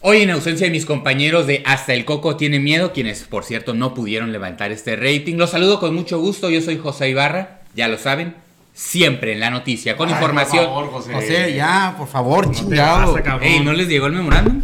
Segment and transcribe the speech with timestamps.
[0.00, 3.74] Hoy en ausencia de mis compañeros de Hasta el Coco tiene miedo, quienes por cierto
[3.74, 7.88] no pudieron levantar este rating, los saludo con mucho gusto, yo soy José Ibarra, ya
[7.88, 8.34] lo saben,
[8.72, 10.66] siempre en la noticia, con Ay, información...
[10.66, 11.12] Por favor, José.
[11.14, 13.14] José, ya, por favor, No chingado.
[13.14, 13.38] pasa.
[13.42, 14.62] Ey, ¿no les llegó el memorándum?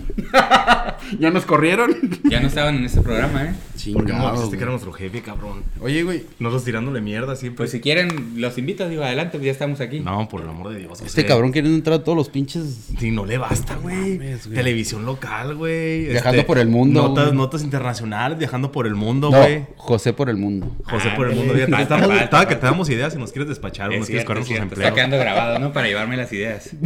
[1.19, 1.97] ¿Ya nos corrieron?
[2.31, 3.55] Ya no estaban en este programa, ¿eh?
[3.93, 4.45] Porque no, Chingado.
[4.45, 5.63] este que era nuestro jefe, cabrón.
[5.81, 7.57] Oye, güey, Nosotros tirándole mierda siempre.
[7.59, 10.01] Pues si quieren, los invito, digo, adelante, pues ya estamos aquí.
[10.01, 11.01] No, por el amor de Dios.
[11.01, 12.91] Este cabrón quiere entrar a todos los pinches.
[12.99, 13.97] Sí, no le basta, güey.
[14.19, 14.57] mames, güey.
[14.57, 16.01] Televisión local, güey.
[16.03, 17.37] Este, Viajando por el mundo, Notas, güey.
[17.39, 19.65] notas internacionales, viajando por el mundo, No, güey.
[19.77, 20.77] José por el mundo.
[20.85, 21.55] José Ah, por el mundo.
[21.55, 24.59] estaba- estaba que te damos ideas si nos quieres despachar o nos quieres correr nuestros
[24.59, 24.95] cierto, está empleos.
[24.95, 25.73] quedando grabado, ¿no?
[25.73, 26.71] Para llevarme las ideas.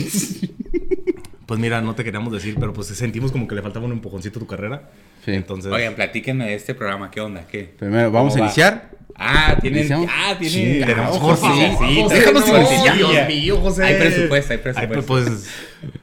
[1.47, 4.39] Pues mira, no te queríamos decir, pero pues sentimos como que le faltaba un empujoncito
[4.39, 4.91] a tu carrera.
[5.25, 5.33] Sí.
[5.33, 7.47] Entonces, Oigan, platíquenme de este programa, ¿qué onda?
[7.47, 7.73] ¿Qué?
[7.79, 8.91] Primero, vamos a iniciar.
[9.15, 9.81] Ah, tienen.
[9.81, 10.11] Iniciamos.
[10.13, 10.87] Ah, Sí, tienen.
[10.87, 11.47] tenemos Ah, José.
[11.47, 12.93] sí, sí, tenemos no, bolsilla.
[12.95, 13.85] Dios mío, José.
[13.85, 15.07] Hay presupuesto, hay Ay, presupuesto.
[15.07, 15.51] pues, pues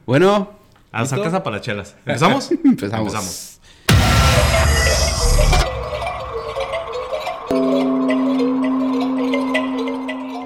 [0.06, 0.58] Bueno,
[0.92, 1.94] a casa para las chelas.
[2.06, 2.50] ¿Empezamos?
[2.64, 3.60] Empezamos.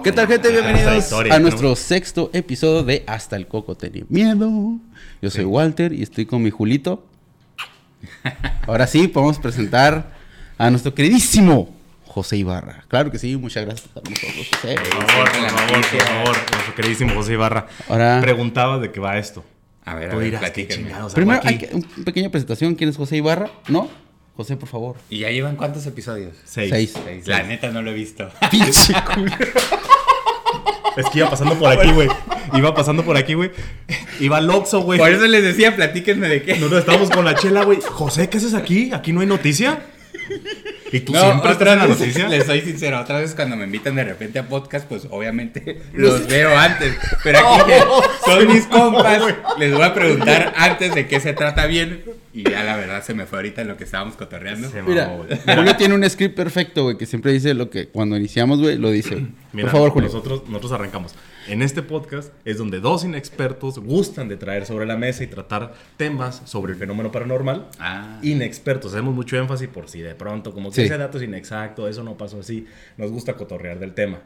[0.05, 0.51] ¿Qué tal, gente?
[0.51, 1.43] Bienvenidos trayectoria, a ¿no?
[1.49, 4.51] nuestro sexto episodio de Hasta el Coco tenía miedo.
[5.21, 7.05] Yo soy Walter y estoy con mi Julito.
[8.67, 10.13] Ahora sí, podemos presentar
[10.57, 11.75] a nuestro queridísimo
[12.07, 12.85] José Ibarra.
[12.89, 14.75] Claro que sí, muchas gracias por estar nosotros, José.
[14.77, 16.37] Por favor, por favor, por favor.
[16.53, 17.67] Nuestro queridísimo José Ibarra.
[17.89, 19.45] Ahora- Preguntaba de qué va esto.
[19.85, 20.85] A ver, a ver, dirás, qué platíquenme.
[20.85, 21.49] chingados hago Primero, aquí?
[21.49, 22.75] hay que, una pequeña presentación.
[22.75, 23.51] ¿Quién es José Ibarra?
[23.69, 23.89] ¿No?
[24.39, 24.95] José, por favor.
[25.11, 26.33] ¿Y ya llevan cuántos episodios?
[26.45, 26.71] Seis.
[26.71, 26.95] Seis.
[27.05, 27.27] Seis.
[27.27, 28.31] La neta no lo he visto.
[28.53, 29.33] Pinche culo.
[30.97, 32.09] Es que iba pasando por aquí, güey.
[32.55, 33.51] Iba pasando por aquí, güey.
[34.21, 34.97] Iba al Oxxo, güey.
[35.01, 36.55] Por eso les decía, platíquenme de qué.
[36.55, 37.81] Nosotros estábamos con la chela, güey.
[37.81, 38.93] José, ¿qué haces aquí?
[38.95, 39.81] ¿Aquí no hay noticia?
[40.93, 42.29] ¿Y tú No, siempre otra en la vez, noticia?
[42.29, 46.27] les soy sincero, otras veces cuando me invitan de repente a podcast, pues obviamente los
[46.29, 46.95] veo antes.
[47.25, 47.73] Pero aquí
[48.25, 49.21] son mis compas,
[49.59, 52.05] les voy a preguntar antes de qué se trata bien.
[52.39, 54.69] Y ya la verdad se me fue ahorita en lo que estábamos cotorreando.
[54.71, 55.57] Se mamó, Mira, güey.
[55.57, 58.91] Julio tiene un script perfecto, güey, que siempre dice lo que cuando iniciamos, güey, lo
[58.91, 59.17] dice.
[59.53, 60.09] Mira, por favor, Julio.
[60.09, 61.15] Nosotros, nosotros arrancamos.
[61.49, 65.73] En este podcast es donde dos inexpertos gustan de traer sobre la mesa y tratar
[65.97, 67.69] temas sobre el fenómeno paranormal.
[67.81, 68.21] Ah.
[68.23, 70.83] Inexpertos, hacemos mucho énfasis por si de pronto, como que Sí.
[70.83, 72.67] ese dato es inexacto, eso no pasó así.
[72.99, 74.21] Nos gusta cotorrear del tema.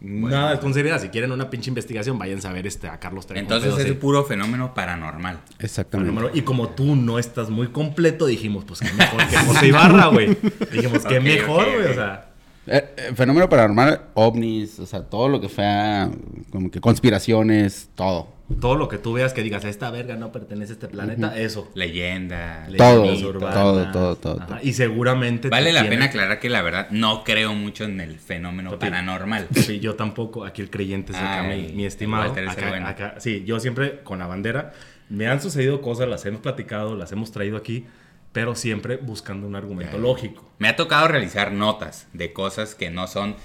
[0.00, 1.00] Nada de con seriedad.
[1.00, 3.40] Si quieren una pinche investigación, vayan a ver este, a Carlos Trejo.
[3.40, 3.92] Entonces es sí.
[3.94, 5.40] puro fenómeno paranormal.
[5.58, 6.12] Exactamente.
[6.12, 6.36] Fenómeno.
[6.36, 10.36] Y como tú no estás muy completo, dijimos, pues qué mejor que José Ibarra, güey.
[10.70, 11.86] Dijimos, qué mejor, güey.
[11.90, 12.30] O sea,
[12.66, 16.08] Eh, eh, fenómeno paranormal, ovnis, o sea, todo lo que fue
[16.52, 18.28] como que conspiraciones, todo.
[18.60, 21.70] Todo lo que tú veas que digas, esta verga no pertenece a este planeta, eso.
[21.74, 22.66] Leyenda.
[22.76, 23.54] Todo, urbanas.
[23.54, 24.58] todo, todo, todo, todo.
[24.62, 25.48] Y seguramente.
[25.48, 28.86] Vale la tienes- pena aclarar que la verdad no creo mucho en el fenómeno Papi.
[28.86, 29.48] paranormal.
[29.54, 30.44] Sí, yo tampoco.
[30.44, 32.32] Aquí el creyente es acá, Ay, mi, mi estimado.
[32.32, 32.86] Acá- bueno.
[32.86, 34.72] acá- sí, yo siempre con la bandera.
[35.10, 37.86] Me han sucedido cosas, las hemos platicado, las hemos traído aquí,
[38.32, 40.02] pero siempre buscando un argumento Ya.
[40.02, 40.50] lógico.
[40.58, 43.36] Me ha tocado realizar notas de cosas que no son,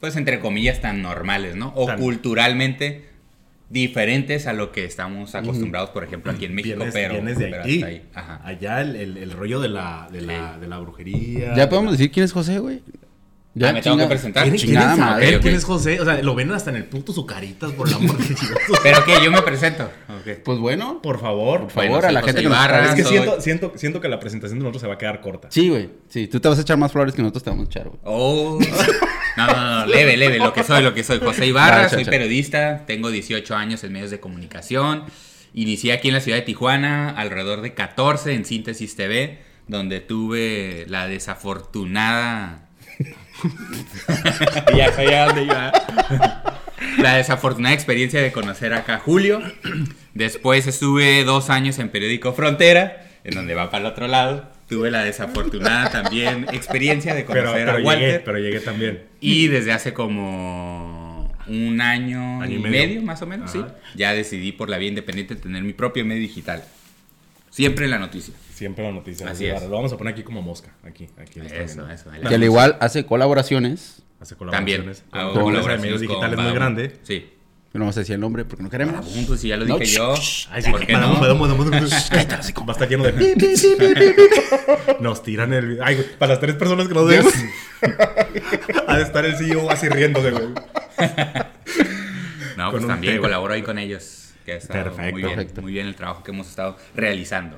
[0.00, 1.72] pues entre comillas, tan normales, ¿no?
[1.76, 3.07] O Tan- culturalmente
[3.70, 7.46] diferentes a lo que estamos acostumbrados, por ejemplo, aquí en México, vienes, pero, vienes de
[7.48, 7.74] pero aquí.
[7.76, 8.02] hasta ahí.
[8.14, 8.40] Ajá.
[8.44, 10.60] Allá el, el- el rollo de la, de, la, Sí.
[10.60, 11.54] de la brujería.
[11.54, 12.82] ¿Ya podemos decir quién es José, güey?
[13.60, 14.44] Ah, ¿me tengo que presentar?
[14.44, 16.00] ¿Quieren, Chingada quieren saber quién es José?
[16.00, 18.40] O sea, lo ven hasta en el punto su caritas, por el amor de Dios.
[18.84, 19.90] Pero que yo me presento.
[20.44, 21.62] Pues bueno, Por favor.
[21.62, 22.58] por favor, Bueno, a la gente que nos
[22.88, 25.48] Es que siento, siento, siento que la presentación de nosotros se va a quedar corta.
[25.50, 25.90] Sí, güey.
[26.08, 27.98] Sí, tú te vas a echar más flores que nosotros te vamos a echar, güey.
[28.04, 28.58] Oh.
[29.38, 31.20] No, no, no, leve, leve, lo que soy, lo que soy.
[31.20, 35.04] José Ibarra, soy periodista, tengo 18 años en medios de comunicación.
[35.54, 39.38] Inicié aquí en la ciudad de Tijuana, alrededor de 14 en Síntesis TV,
[39.68, 42.64] donde tuve la desafortunada...
[44.76, 45.72] ya sabía dónde iba.
[46.98, 49.40] La desafortunada experiencia de conocer acá a Julio.
[50.14, 54.57] Después estuve dos años en Periódico Frontera, en donde va para el otro lado.
[54.68, 58.22] Tuve la desafortunada también experiencia de conocer pero a llegué, Walter.
[58.24, 59.02] pero llegué también.
[59.20, 62.70] Y desde hace como un año, Año y medio.
[62.70, 63.02] medio.
[63.02, 63.68] más o menos, Ajá.
[63.68, 63.74] sí.
[63.98, 66.62] Ya decidí por la vía independiente tener mi propio medio digital.
[67.50, 68.34] Siempre en la noticia.
[68.52, 69.26] Siempre la noticia.
[69.30, 69.62] Así es.
[69.62, 70.70] Lo vamos a poner aquí como mosca.
[70.84, 71.40] Aquí, aquí.
[71.40, 72.10] Eso, eso.
[72.28, 74.02] Que al igual hace colaboraciones.
[74.20, 74.82] Hace También.
[74.82, 75.04] colaboraciones.
[75.12, 76.96] hago Con de colaboraciones medios con digitales muy grande.
[77.04, 77.30] Sí.
[77.74, 78.94] No vamos a decir el nombre porque no queremos.
[78.94, 80.14] Vagabundo, si ya lo dije yo.
[80.50, 81.20] Ay, sí, ¿Por qué madamo, no?
[81.20, 81.86] madamo, madamo, madamo.
[81.86, 84.16] Va a estar lleno de.
[85.00, 85.66] Nos tiran el.
[85.66, 85.84] video.
[85.84, 87.32] Ay, güey, para las tres personas que nos vemos.
[88.86, 90.46] ha de estar el CEO así riéndose, güey.
[92.56, 94.30] No, Con pues también colaboro ahí con ellos.
[94.46, 95.12] Que ha estado Perfecto.
[95.12, 95.62] muy bien, Perfecto.
[95.62, 97.56] muy bien el trabajo que hemos estado realizando.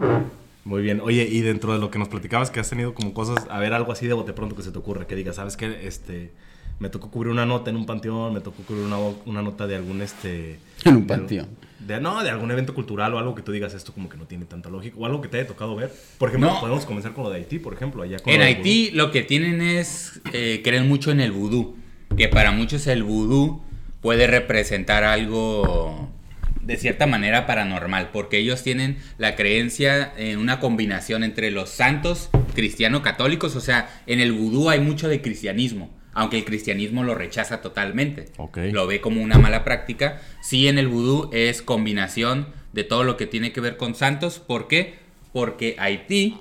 [0.64, 1.00] Muy bien.
[1.02, 3.72] Oye, y dentro de lo que nos platicabas, que has tenido como cosas, a ver,
[3.74, 5.86] algo así de bote pronto que se te ocurre, que digas, ¿sabes qué?
[5.86, 6.32] Este.
[6.80, 8.96] Me tocó cubrir una nota en un panteón, me tocó cubrir una,
[9.26, 10.58] una nota de algún este...
[10.84, 11.46] En un panteón.
[11.78, 14.24] de- no, de algún evento cultural o algo que tú digas esto como que no
[14.26, 15.92] tiene tanta lógica o algo que te haya tocado ver.
[16.16, 16.58] Por ejemplo, No.
[16.60, 18.02] podemos comenzar con lo de Haití, por ejemplo.
[18.02, 21.76] Allá con En Haití lo que tienen es, eh, creen mucho en el vudú,
[22.16, 23.60] que para muchos el vudú
[24.00, 26.08] puede representar algo
[26.62, 32.30] de cierta manera paranormal, porque ellos tienen la creencia en una combinación entre los santos
[32.54, 37.60] cristiano-católicos, o sea, en el vudú hay mucho de cristianismo, aunque el cristianismo lo rechaza
[37.60, 43.04] totalmente, lo ve como una mala práctica, sí en el vudú es combinación de todo
[43.04, 44.98] lo que tiene que ver con santos, ¿por qué?
[45.32, 46.36] Porque Haití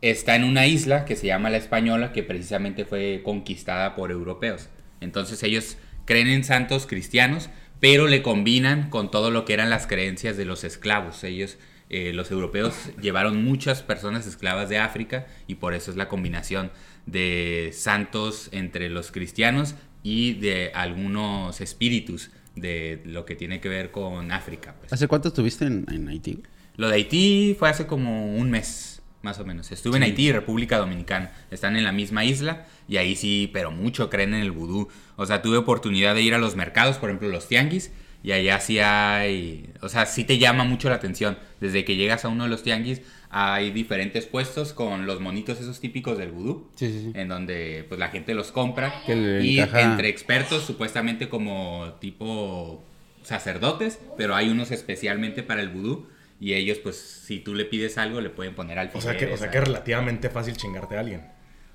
[0.00, 4.68] está en una isla que se llama La Española, que precisamente fue conquistada por europeos.
[5.00, 7.50] Entonces ellos creen en santos cristianos,
[7.80, 11.22] pero le combinan con todo lo que eran las creencias de los esclavos.
[11.24, 11.58] Ellos,
[11.90, 16.70] eh, los europeos, llevaron muchas personas esclavas de África y por eso es la combinación
[17.06, 23.90] de santos entre los cristianos y de algunos espíritus de lo que tiene que ver
[23.90, 24.74] con África.
[24.78, 24.92] pues.
[24.92, 26.42] ¿Hace cuánto estuviste en, en Haití?
[26.76, 29.72] Lo de Haití fue hace como un mes, más o menos.
[29.72, 31.32] Estuve en Haití y República Dominicana.
[31.50, 34.88] Están en la misma isla y ahí sí, pero mucho creen en el vudú.
[35.16, 37.90] O sea, tuve oportunidad de ir a los mercados, por ejemplo, los tianguis,
[38.22, 41.38] y allá sí hay, o sea, sí te llama mucho la atención.
[41.60, 43.00] Desde que llegas a uno de los tianguis
[43.30, 46.68] hay diferentes puestos con los monitos esos típicos del vudú.
[46.76, 47.12] Sí, sí, sí.
[47.14, 51.92] En donde pues la gente los compra Que le y encaja- entre expertos supuestamente como
[52.00, 52.82] tipo
[53.22, 56.06] sacerdotes, pero hay unos especialmente para el vudú
[56.40, 59.26] y ellos pues si tú le pides algo le pueden poner al O sea, que,
[59.26, 61.22] o sea que es relativamente fácil chingarte a alguien.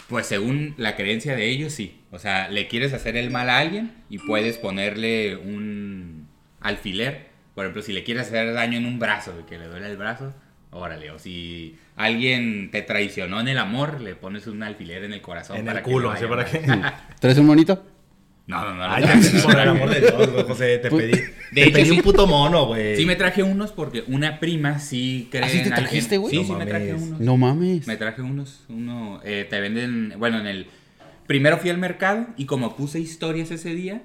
[0.10, 3.60] Pues según la creencia de ellos sí, o sea, le quieres hacer el mal a
[3.60, 6.23] alguien y puedes ponerle un
[6.64, 9.88] alfiler, por ejemplo, si le quieres hacer daño en un brazo y que le duele
[9.88, 10.34] el brazo,
[10.72, 15.22] órale, o si alguien te traicionó en el amor, le pones un alfiler en el
[15.22, 16.60] corazón En para el que culo, vaya para que...
[17.20, 17.84] ¿Traes un monito?
[18.46, 18.84] No, no, no.
[18.84, 19.62] Ay, no, ya, no, no, por no.
[19.62, 21.12] el amor de Dios, güey, José, te pedí.
[21.54, 21.92] te hecho, pedí sí.
[21.92, 22.98] un puto mono, güey.
[22.98, 26.32] Sí me traje unos porque una prima sí cree ¿Ah, sí te trajiste, güey?
[26.32, 27.20] Sí, No sí me traje unos.
[27.22, 27.88] No mames.
[27.88, 30.68] Me traje unos, uno, eh, te venden, bueno, en el,
[31.26, 34.02] primero fui al mercado y como puse historias ese día,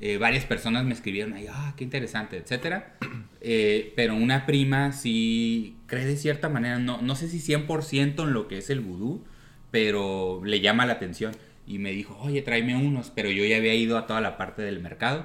[0.00, 2.96] eh, varias personas me escribieron ahí, ah, qué interesante, etcétera.
[3.42, 8.34] Eh, pero una prima sí cree de cierta manera, no, no sé si 100% en
[8.34, 9.24] lo que es el vudú,
[9.70, 11.32] pero le llama la atención.
[11.66, 14.60] Y me dijo, oye, tráeme unos, pero yo ya había ido a toda la parte
[14.60, 15.24] del mercado.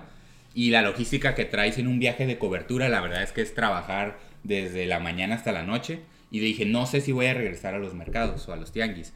[0.54, 3.54] Y la logística que traes en un viaje de cobertura, la verdad es que es
[3.54, 6.00] trabajar desde la mañana hasta la noche.
[6.32, 9.14] Y dije, no sé si voy a regresar a los mercados o a los tianguis.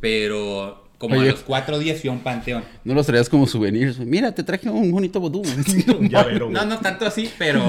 [0.00, 1.28] Pero como Oye.
[1.28, 2.64] a los cuatro días fui a un panteón.
[2.84, 3.98] No los traías como souvenirs.
[4.00, 5.42] Mira, te traje un bonito vudú.
[5.98, 6.54] Un llavero, güey.
[6.54, 7.66] No, no tanto así, pero...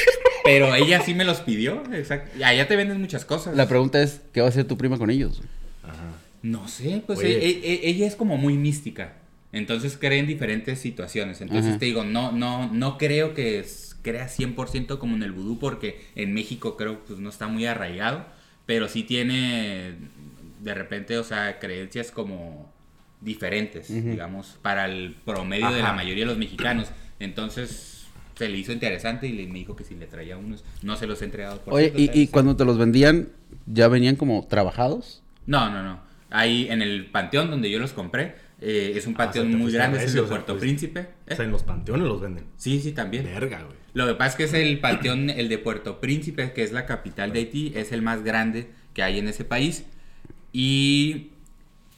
[0.44, 1.82] pero ella sí me los pidió.
[1.92, 2.36] Exacto.
[2.38, 3.56] Y allá te venden muchas cosas.
[3.56, 5.40] La pregunta es, ¿qué va a hacer tu prima con ellos?
[5.84, 6.16] Ajá.
[6.42, 9.12] No sé, pues e- e- ella es como muy mística.
[9.52, 11.40] Entonces cree en diferentes situaciones.
[11.40, 11.78] Entonces Ajá.
[11.78, 16.00] te digo, no, no, no creo que es- crea 100% como en el vudú porque
[16.16, 18.26] en México creo pues no está muy arraigado,
[18.66, 19.92] pero sí tiene
[20.60, 22.71] de repente, o sea, creencias como
[23.22, 25.96] diferentes, digamos, para el promedio de la Ajá.
[25.96, 26.88] mayoría de los mexicanos.
[27.20, 30.96] Entonces se le hizo interesante y le, me dijo que si le traía unos, no
[30.96, 33.28] se los he entregado por Oye, cierto, y, y cuando te los vendían,
[33.66, 35.22] ¿ya venían como trabajados?
[35.46, 36.00] No, no, no.
[36.30, 39.70] Ahí en el panteón donde yo los compré, eh, es un Ah, panteón te muy
[39.72, 41.00] grande, es el de o sea, Puerto Príncipe.
[41.00, 41.32] ¿Eh?
[41.32, 42.44] O sea, en los panteones los venden.
[42.56, 43.24] Sí, sí, también.
[43.24, 43.76] Verga, güey.
[43.92, 46.86] Lo que pasa es que es el panteón, el de Puerto Príncipe, que es la
[46.86, 49.84] capital de Haití, es el más grande que hay en ese país.
[50.52, 51.31] Y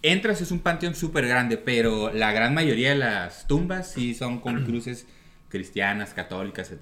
[0.05, 4.41] entras, es un panteón súper grande, pero la gran mayoría de las tumbas sí son
[4.41, 5.07] con cruces
[5.49, 6.73] cristianas, católicas.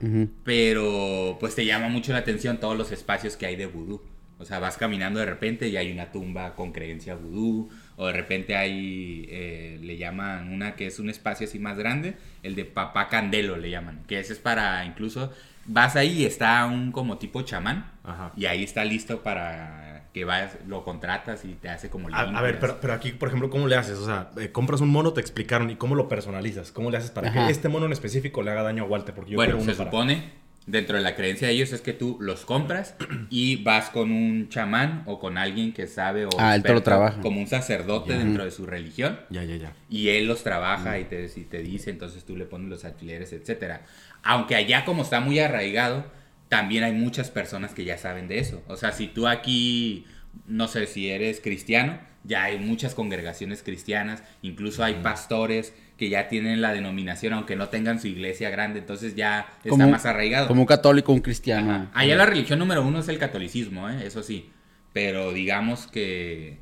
[0.00, 0.28] Ujú.
[0.42, 4.02] Pero pues te llama mucho la atención todos los espacios que hay de vudú.
[4.38, 7.70] O sea, vas caminando de repente y hay una tumba con creencia vudú.
[7.96, 12.16] O de repente hay, eh, le llaman una que es un espacio así más grande,
[12.42, 14.02] el de papá candelo le llaman.
[14.06, 15.32] Que ese es para, incluso,
[15.64, 17.92] vas ahí y está un como tipo chamán.
[18.02, 18.32] Ajá.
[18.36, 19.85] Y ahí está listo para
[20.16, 23.28] que vayas, lo contratas y te hace como A, a ver, pero, pero aquí, por
[23.28, 23.98] ejemplo, ¿cómo le haces?
[23.98, 26.72] O sea, eh, compras un mono, te explicaron, ¿y cómo lo personalizas?
[26.72, 27.44] ¿Cómo le haces para Ajá.
[27.44, 29.14] que este mono en específico le haga daño a Walter?
[29.14, 30.30] Porque yo bueno, uno se para- supone,
[30.64, 32.94] dentro de la creencia de ellos, es que tú los compras
[33.28, 36.82] y vas con un chamán o con alguien que sabe o Ah, él te lo
[36.82, 37.20] trabaja.
[37.20, 38.18] como un sacerdote Ya.
[38.18, 39.74] dentro de su religión Ya, ya, ya.
[39.90, 43.34] y él los trabaja y, te, y te dice, entonces tú le pones los alfileres,
[43.34, 43.82] etcétera.
[44.22, 46.06] Aunque allá como está muy arraigado,
[46.48, 48.62] también hay muchas personas que ya saben de eso.
[48.68, 50.04] O sea, si tú aquí,
[50.46, 56.28] no sé si eres cristiano, ya hay muchas congregaciones cristianas, incluso hay pastores que ya
[56.28, 60.46] tienen la denominación, aunque no tengan su iglesia grande, entonces ya está Como- más arraigado.
[60.48, 61.70] Como un católico, un cristiano.
[61.72, 61.90] Ajá.
[61.94, 64.04] Allá la religión número uno es el catolicismo, ¿eh?
[64.06, 64.50] eso sí.
[64.92, 66.58] Pero digamos que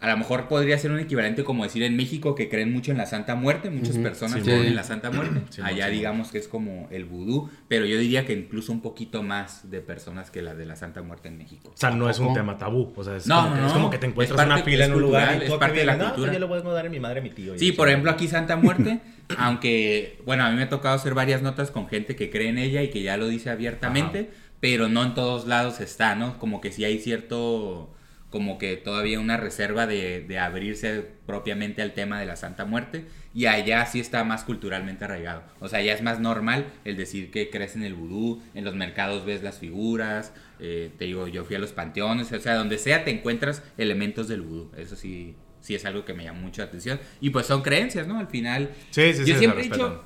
[0.00, 2.98] a lo mejor podría ser un equivalente como decir en México que creen mucho en
[2.98, 4.66] la Santa Muerte, muchas personas Sí, creen sí.
[4.68, 5.40] en la Santa Muerte.
[5.62, 9.70] Allá digamos que es como el vudú, pero yo diría que incluso un poquito más
[9.70, 11.70] de personas que la de la Santa Muerte en México.
[11.74, 12.92] O sea, no es un tema tabú.
[12.94, 13.78] O sea, es, No, como, que, no, es no.
[13.78, 15.78] como que te Es encuentras parte- una fila es en un lugar y es parte
[15.80, 16.26] de la "No, cultura".
[16.28, 17.58] pues yo le voy a dar a mi madre a mi tío.
[17.58, 19.00] Sí, por ejemplo, aquí Santa Muerte,
[19.36, 22.58] aunque, bueno, a mí me ha tocado hacer varias notas con gente que cree en
[22.58, 26.38] ella y que ya lo dice abiertamente, pero no en todos lados está, ¿no?
[26.38, 27.90] Como que sí hay cierto,
[28.30, 33.06] como que todavía una reserva de, de abrirse propiamente al tema de la Santa Muerte,
[33.34, 35.42] y allá sí está más culturalmente arraigado.
[35.60, 38.74] O sea, ya es más normal el decir que crees en el vudú, en los
[38.74, 42.78] mercados ves las figuras, eh, te digo, yo fui a los panteones, o sea, donde
[42.78, 45.36] sea te encuentras elementos del vudú, eso sí.
[45.60, 47.00] Sí, es algo que me llama mucho la atención.
[47.20, 48.20] Y pues son creencias, ¿no?
[48.20, 48.70] Al final.
[48.90, 50.04] Sí, sí, Yo siempre he dicho,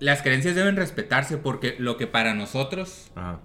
[0.00, 3.40] las creencias deben respetarse porque lo que para nosotros Ajá.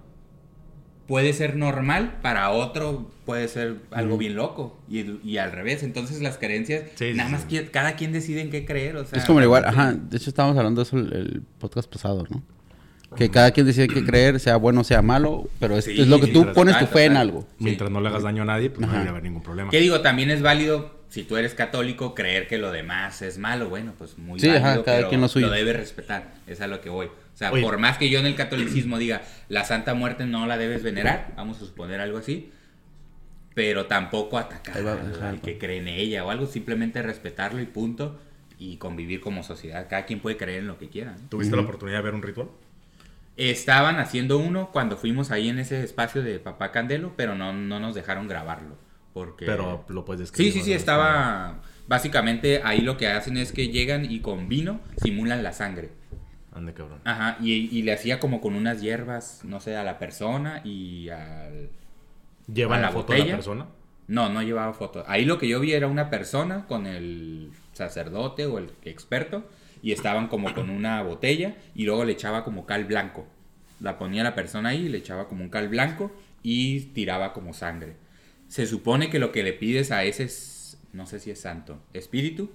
[1.10, 4.78] Puede ser normal, para otro puede ser algo bien loco.
[4.88, 5.82] Y, y al revés.
[5.82, 7.48] Entonces las creencias, Sí, sí, nada más sí.
[7.48, 8.94] que cada quien decide en qué creer.
[8.96, 11.90] O sea, Es como igual, ajá, de hecho estábamos hablando de eso el, el podcast
[11.90, 12.42] pasado, ¿no?
[13.16, 16.06] Que cada quien decide qué creer, sea bueno o sea malo, pero es, Sí, es
[16.06, 17.40] lo que tú pones tu fe en algo.
[17.58, 17.64] Sí.
[17.64, 19.68] Mientras no le hagas daño a nadie, pues no debería haber ningún problema.
[19.72, 23.68] Que digo, también es válido, si tú eres católico, creer que lo demás es malo.
[23.68, 25.50] Bueno, pues muy Sí, válido, ajá, cada pero quien lo suyo.
[25.50, 26.34] debes respetar.
[26.46, 27.08] Es a lo que voy.
[27.40, 27.62] O sea, Oye.
[27.62, 31.32] por más que yo en el catolicismo diga, la Santa Muerte no la debes venerar,
[31.38, 32.50] vamos a suponer algo así,
[33.54, 38.20] pero tampoco atacar va, al, que cree en ella o algo, simplemente respetarlo y punto,
[38.58, 39.86] y convivir como sociedad.
[39.88, 41.12] Cada quien puede creer en lo que quiera.
[41.12, 41.28] ¿no?
[41.30, 42.48] ¿Tuviste la oportunidad de ver un ritual?
[43.38, 47.80] Estaban haciendo uno cuando fuimos ahí en ese espacio de Papá Candelo, pero no, no
[47.80, 48.76] nos dejaron grabarlo.
[49.14, 49.46] Porque...
[49.46, 50.52] Pero lo puedes Sí, describir.
[50.52, 50.76] sí, sí, ¿no?
[50.76, 51.62] estaba...
[51.88, 55.98] Básicamente ahí lo que hacen es que llegan y con vino simulan la sangre.
[56.52, 57.00] Ande, cabrón.
[57.04, 61.08] Ajá, y, y le hacía como con unas hierbas, no sé, a la persona y
[61.10, 61.70] al...
[62.52, 63.36] ¿Llevan ¿A la foto de la botella?
[63.36, 63.66] persona?
[64.08, 65.04] No, no llevaba foto.
[65.06, 69.48] Ahí lo que yo vi era una persona con el sacerdote o el experto
[69.82, 73.26] y estaban como con una botella y luego le echaba como cal blanco.
[73.78, 76.10] La ponía la persona ahí, le echaba como un cal blanco
[76.42, 77.94] y tiraba como sangre.
[78.48, 80.28] Se supone que lo que le pides a ese,
[80.92, 82.50] no sé si es santo, espíritu,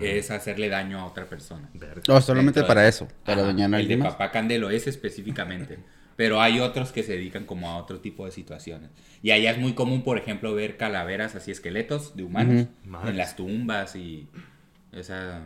[0.00, 1.68] es hacerle daño a otra persona.
[2.08, 4.12] No, solamente de- para eso, para Ajá, dañar a El de alguien más.
[4.14, 5.78] Papá Candelo es específicamente.
[6.16, 8.90] Pero hay otros que se dedican como a otro tipo de situaciones.
[9.22, 12.90] Y allá es muy común, por ejemplo, ver calaveras así, esqueletos de humanos Ujú.
[12.90, 13.10] Madres.
[13.10, 14.28] en las tumbas y
[14.92, 15.40] esa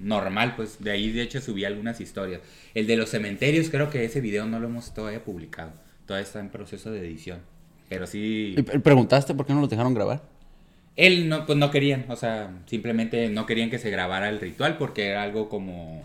[0.00, 2.40] normal, pues de ahí de hecho subí algunas historias.
[2.74, 5.72] El de los cementerios, creo que ese video no lo hemos todavía publicado.
[6.06, 7.40] Todavía está en proceso de edición.
[7.88, 8.54] Pero sí.
[8.56, 10.22] ¿Y pre- preguntaste por qué no los dejaron grabar?
[10.96, 14.78] Él no, pues no querían, o sea, simplemente no querían que se grabara el ritual
[14.78, 16.02] porque era algo como,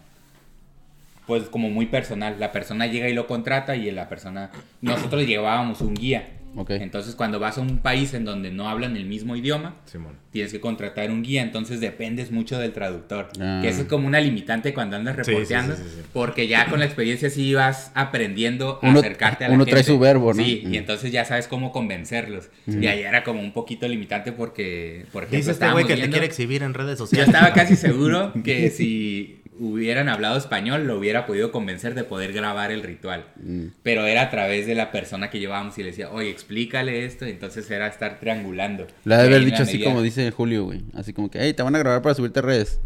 [1.27, 2.39] pues como muy personal.
[2.39, 6.27] La persona llega y lo contrata y la persona, nosotros llevábamos un guía.
[6.67, 10.17] Entonces cuando vas a un país en donde no hablan el mismo idioma, Simón.
[10.31, 13.29] tienes que contratar un guía, entonces dependes mucho del traductor.
[13.39, 13.60] Ah.
[13.62, 16.01] Que eso es como una limitante cuando andas Sí, sí, reporteando, sí, sí, sí.
[16.13, 19.72] porque ya con la experiencia sí vas aprendiendo a Uno- acercarte a la uno gente.
[19.81, 20.43] trae su verbo, ¿no?
[20.43, 20.74] Sí, Mm.
[20.74, 22.50] y entonces ya sabes cómo convencerlos.
[22.67, 25.93] Y ahí era como un poquito limitante porque, por ejemplo, Dice este estábamos güey que
[25.93, 27.34] te viendo- quiere exhibir en redes yo sociales.
[27.34, 32.72] estaba casi seguro que si hubieran hablado español lo hubiera podido convencer de poder grabar
[32.72, 33.25] el ritual.
[33.41, 33.65] Mm.
[33.84, 37.27] Pero era a través de la persona que llevábamos y le decía, oye, explícale esto.
[37.27, 38.88] Y entonces era estar triangulando.
[39.06, 40.82] Le ha de haber la dicho así medida- como dice Julio, güey.
[40.96, 42.80] Así como que, hey, te van a grabar para subirte a redes.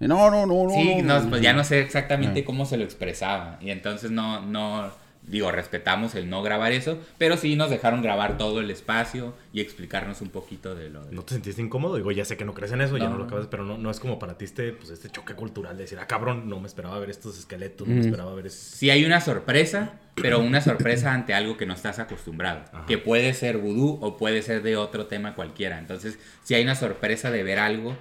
[0.00, 0.70] Y no, no, no, no.
[0.70, 2.44] Sí, no, no, pues ya no sé exactamente Ah.
[2.44, 3.58] cómo se lo expresaba.
[3.60, 4.90] Y entonces no, no,
[5.26, 9.60] digo, respetamos el no grabar eso, pero sí nos dejaron grabar todo el espacio y
[9.60, 11.12] explicarnos un poquito de lo de...
[11.14, 11.96] ¿No te sentiste incómodo?
[11.96, 13.10] Digo, ya sé que no crees en eso, ya No.
[13.12, 15.76] no lo acabas, pero no, no es como para ti este, pues, este choque cultural
[15.76, 18.04] de decir, ah, cabrón, no me esperaba ver estos esqueletos, no me Mm.
[18.04, 18.76] esperaba ver ese...
[18.76, 22.64] Sí hay una sorpresa, pero una sorpresa ante algo que no estás acostumbrado.
[22.72, 22.84] Ajá.
[22.86, 25.78] Que puede ser vudú o puede ser de otro tema cualquiera.
[25.78, 27.96] Entonces, si hay una sorpresa de ver algo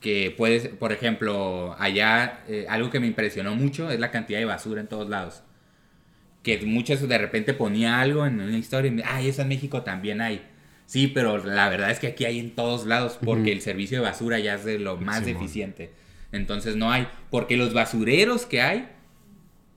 [0.00, 4.46] que puedes, por ejemplo, allá eh, algo que me impresionó mucho es la cantidad de
[4.46, 5.42] basura en todos lados.
[6.42, 9.82] Que muchas de repente ponía algo en una historia y me, ay, eso en México
[9.82, 10.42] también hay.
[10.86, 14.04] Sí, pero la verdad es que aquí hay en todos lados porque el servicio de
[14.04, 15.34] basura ya es de lo más Simón.
[15.34, 15.92] deficiente.
[16.32, 18.88] Entonces no hay, porque los basureros que hay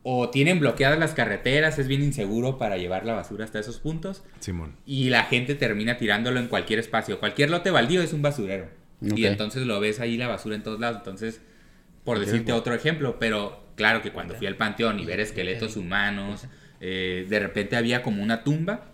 [0.03, 4.23] o tienen bloqueadas las carreteras, es bien inseguro para llevar la basura hasta esos puntos
[4.39, 4.75] Simón.
[4.85, 7.19] y la gente termina tirándolo en cualquier espacio.
[7.19, 8.67] Cualquier lote baldío es un basurero.
[8.99, 10.97] Y entonces lo ves ahí la basura en todos lados.
[10.97, 11.41] Entonces,
[12.03, 16.45] por decirte otro ejemplo, pero claro que cuando fui al panteón y ver esqueletos humanos,
[16.81, 18.85] eh, de repente había como una tumba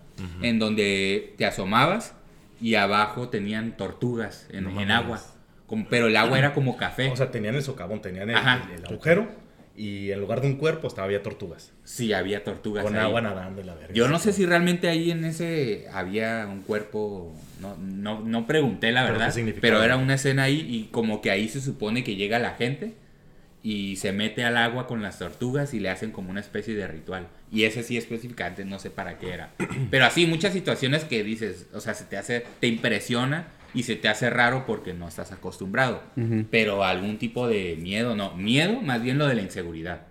[0.42, 2.14] en donde te asomabas
[2.60, 4.90] y abajo tenían tortugas en, No en mames.
[4.96, 5.20] agua.
[5.66, 7.08] Como- pero el agua era como café.
[7.08, 9.28] O sea, tenían el socavón, tenían el, el- el agujero
[9.76, 11.72] y en lugar de un cuerpo estaba había tortugas.
[11.84, 13.00] Sí, había tortugas Con ahí.
[13.02, 13.94] agua nadando la verga.
[13.94, 18.92] Yo no sé si realmente ahí en ese había un cuerpo, no, no, no pregunté
[18.92, 22.16] la ¿Pero verdad, pero era una escena ahí y como que ahí se supone que
[22.16, 22.94] llega la gente
[23.62, 26.86] y se mete al agua con las tortugas y le hacen como una especie de
[26.86, 27.26] ritual.
[27.52, 29.50] Y ese sí específicamente no sé para qué era.
[29.90, 33.96] Pero así muchas situaciones que dices, o sea, se te hace, te impresiona y se
[33.96, 36.02] te hace raro porque no estás acostumbrado.
[36.16, 36.46] Ujú.
[36.50, 40.02] Pero algún tipo de miedo, no, miedo más bien lo de la inseguridad.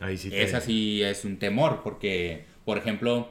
[0.00, 3.30] Ahí sí te- Esa sí es un temor, porque, por ejemplo,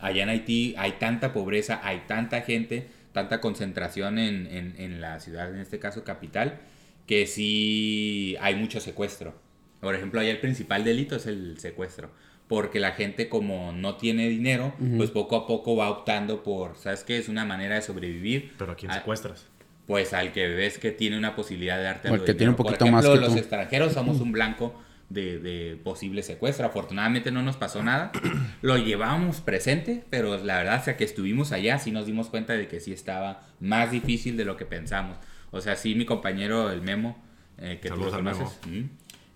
[0.00, 5.20] allá en Haití hay tanta pobreza, hay tanta gente, tanta concentración en, en- en la
[5.20, 6.58] ciudad, en este caso capital,
[7.06, 9.34] que sí hay mucho secuestro.
[9.80, 12.10] Por ejemplo, allá el principal delito es el secuestro,
[12.48, 17.04] porque la gente como no tiene dinero, pues poco a poco va optando por, ¿sabes
[17.04, 17.18] qué?
[17.18, 18.54] Es una manera de sobrevivir.
[18.58, 19.46] Pero a quién Ah, secuestras.
[19.86, 22.56] pues al que ves que tiene una posibilidad de darte O algo que tiene un
[22.56, 23.40] poquito Por más ejemplo, que los tú.
[23.40, 24.74] extranjeros somos un blanco
[25.10, 26.64] de, de posible secuestro.
[26.66, 28.10] Afortunadamente no nos pasó nada.
[28.62, 32.66] Lo llevábamos presente, pero la verdad, hasta que estuvimos allá, sí nos dimos cuenta de
[32.68, 35.18] que sí estaba más difícil de lo que pensamos.
[35.54, 37.16] O sea, sí, mi compañero, el Memo,
[37.58, 38.80] eh, que Saludos tú lo conoces, mm,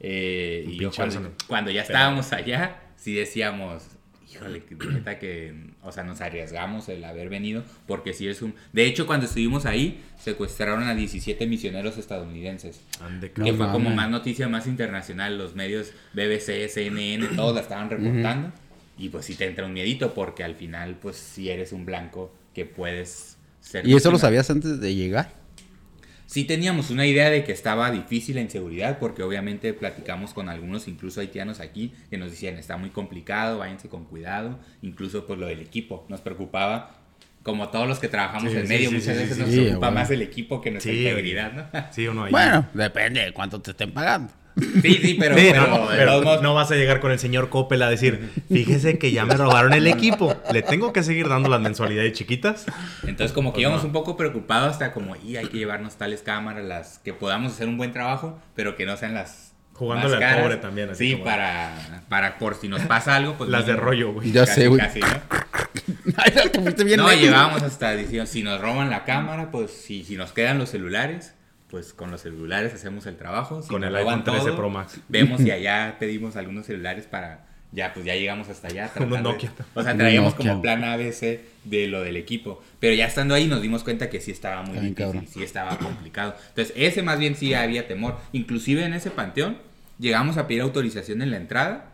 [0.00, 0.90] eh, y yo
[1.46, 3.84] cuando, ya estábamos allá, sí decíamos,
[4.28, 8.56] híjole, que neta que, o sea, nos arriesgamos el haber venido, porque sí es un...
[8.72, 14.10] De hecho, cuando estuvimos ahí, secuestraron a 17 misioneros estadounidenses, Ande, que fue como más
[14.10, 18.50] noticia más internacional, los medios BBC, CNN, todos la estaban reportando,
[18.98, 22.34] y pues sí te entra un miedito, porque al final, pues sí eres un blanco
[22.54, 23.86] que puedes ser...
[23.86, 25.37] ¿Y eso lo sabías antes de llegar?
[26.28, 30.86] Sí teníamos una idea de que estaba difícil la inseguridad porque obviamente platicamos con algunos,
[30.86, 35.46] incluso haitianos aquí, que nos decían está muy complicado, váyanse con cuidado, incluso pues lo
[35.46, 36.98] del equipo, nos preocupaba,
[37.42, 39.50] como todos los que trabajamos Sí, en sí, medio, sí, muchas sí, veces sí, nos
[39.50, 39.60] sí.
[39.62, 41.92] preocupa más el equipo que nuestra Sí, integridad, ¿no?
[41.94, 42.30] Sí ahí.
[42.30, 44.30] Bueno, depende de cuánto te estén pagando.
[44.82, 47.90] Sí, sí, pero, Sí, pero, no, pero vas a llegar con el señor Coppel a
[47.90, 50.34] decir, fíjese que ya me robaron el equipo.
[50.52, 52.66] ¿Le tengo que seguir dando las mensualidades chiquitas?
[53.06, 53.86] Entonces como que Pues íbamos no.
[53.88, 57.68] un poco preocupados hasta como, y hay que llevarnos tales cámaras, las que podamos hacer
[57.68, 59.52] un buen trabajo, pero que no sean las...
[59.74, 60.42] Jugándole más al caras.
[60.44, 63.48] pobre también, así Sí, como- para, para por si nos pasa algo, pues...
[63.48, 64.32] Las de rollo, güey.
[64.32, 64.80] Ya Casi, sé, güey.
[64.80, 65.06] casi, ¿no?
[66.16, 66.32] Ay,
[66.96, 70.70] no, llevábamos hasta diciendo, si nos roban la cámara, pues si, si nos quedan los
[70.70, 71.34] celulares,
[71.70, 73.60] pues con los celulares hacemos el trabajo.
[73.62, 75.00] Si Con el iPhone 13 todo, Pro Max.
[75.08, 78.90] Vemos si allá pedimos algunos celulares para, ya pues ya llegamos hasta allá.
[78.96, 79.52] Unos de- Nokia.
[79.74, 80.50] o sea, traíamos Nokia.
[80.50, 82.62] como plan ABC de lo del equipo.
[82.80, 85.26] Pero ya estando ahí nos dimos cuenta que sí estaba muy bien difícil, cabrón.
[85.28, 86.34] sí estaba complicado.
[86.48, 88.16] Entonces ese más bien sí había temor.
[88.32, 89.58] Inclusive en ese panteón
[89.98, 91.90] llegamos a pedir autorización en la entrada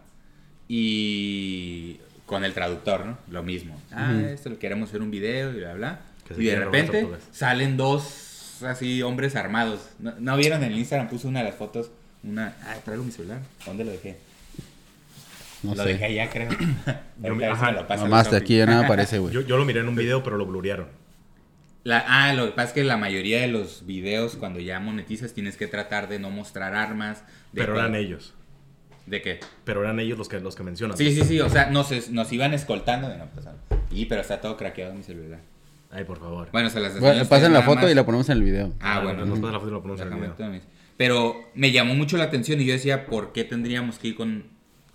[0.68, 3.18] y con el traductor, ¿no?
[3.30, 3.80] Lo mismo.
[3.92, 6.00] Ah, esto lo queremos hacer un video y bla, bla.
[6.26, 8.33] Que Y de repente salen dos
[8.66, 9.80] así hombres armados.
[9.98, 11.08] ¿No, no vieron en el Instagram?
[11.08, 11.90] Puse una de las fotos.
[12.22, 12.56] Una.
[12.64, 13.40] Ah, traigo mi celular.
[13.66, 14.16] ¿Dónde lo dejé?
[15.62, 16.48] No lo dejé allá, creo.
[17.22, 19.32] Yo me- ajá, me lo pasa Nomás de aquí ya nada aparece, güey.
[19.32, 20.88] Yo, yo lo miré en un video, pero lo blurearon.
[21.84, 25.32] La- ah, lo que pasa es que la mayoría de los videos, cuando ya monetizas,
[25.32, 27.20] tienes que tratar de no mostrar armas.
[27.52, 28.34] De Pero que- eran ellos.
[29.06, 29.40] ¿De qué?
[29.64, 30.96] Pero eran ellos los que, los que mencionan.
[30.96, 31.40] Sí, sí, sí.
[31.40, 33.08] O sea, nos, nos iban escoltando.
[33.08, 33.46] de No, pues,
[33.90, 35.40] y, pero está todo craqueado mi celular.
[35.94, 36.48] Ay, por favor.
[36.52, 37.90] Bueno, se las Bueno, enseño a pasen la foto más.
[37.92, 38.72] y la ponemos en el video.
[38.80, 39.24] Ah, bueno.
[39.24, 40.60] Nos pasa la foto y lo ponemos en el video.
[40.96, 44.44] Pero me llamó mucho la atención y yo decía, ¿por qué tendríamos que ir con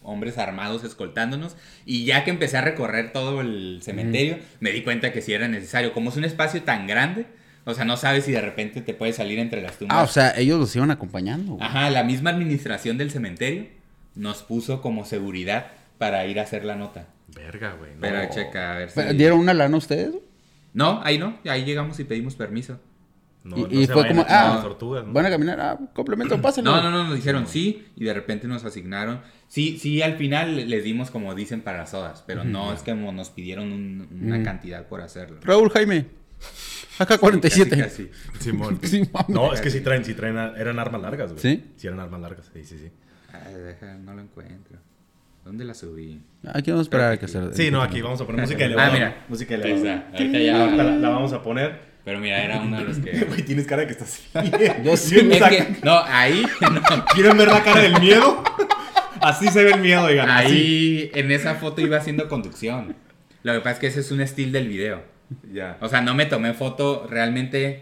[0.02, 1.56] hombres armados escoltándonos?
[1.86, 5.48] Y ya que empecé a recorrer todo el cementerio, me di cuenta que sí era
[5.48, 5.94] necesario.
[5.94, 7.26] Como es un espacio tan grande,
[7.66, 9.98] o sea, no sabes si de repente te puedes salir entre las tumbas.
[9.98, 11.54] Ah, o sea, ellos los iban acompañando.
[11.54, 11.66] güey.
[11.66, 13.68] Ajá, la misma administración del cementerio
[14.16, 17.08] nos puso como seguridad para ir a hacer la nota.
[17.36, 17.92] Verga, güey.
[17.94, 18.02] no.
[18.02, 19.02] Pero checa, a ver si...
[19.16, 20.14] ¿Dieron una lana ustedes?
[20.74, 22.80] No, ahí no, ahí llegamos y pedimos permiso.
[23.44, 25.14] No, y no y se fue como, ah, tortugas, ¿no?
[25.14, 26.72] van a caminar, ah, complemento, pásenlo.
[26.76, 29.22] No, no, no, nos dijeron sí y de repente nos asignaron.
[29.48, 33.12] Sí, sí, al final les dimos como dicen para las sodas, pero no es como
[33.14, 35.40] nos pidieron un- una cantidad por hacerlo.
[35.42, 36.06] Raúl Jaime,
[37.00, 37.78] acá 47.
[37.78, 38.44] Casi, casi.
[38.44, 38.80] Simón.
[38.84, 39.10] Sí.
[39.30, 41.42] No, es que sí traen, sí traen, eran armas largas, güey.
[41.42, 41.64] ¿Sí?
[41.78, 42.92] Sí, eran armas largas, sí, sí, sí.
[43.32, 44.78] Ay, deja, no lo encuentro.
[45.44, 46.22] ¿Dónde la subí?
[46.54, 47.54] Aquí vamos a esperar a que se...
[47.54, 48.92] Sí, no, aquí vamos a poner música Ah, elevada.
[48.94, 49.26] mira.
[49.28, 49.76] Música elevada.
[49.96, 50.64] está, ahorita ya.
[50.64, 51.90] Ahorita la, la vamos a poner.
[52.06, 53.12] Pero mira, era uno de los que.
[53.26, 54.22] Güey, tienes cara de que estás
[54.84, 55.18] Yo sí.
[55.32, 58.44] Es que, no, ahí, no, ¿Quieren ver la cara del miedo?
[59.22, 60.30] Así se ve el miedo, digan.
[60.30, 60.48] Así.
[60.48, 62.96] ahí en esa foto iba haciendo conducción.
[63.44, 65.04] Lo que pasa es que ese es un estilo del video.
[65.52, 65.78] Ya.
[65.82, 67.82] O sea, no me tomé foto realmente.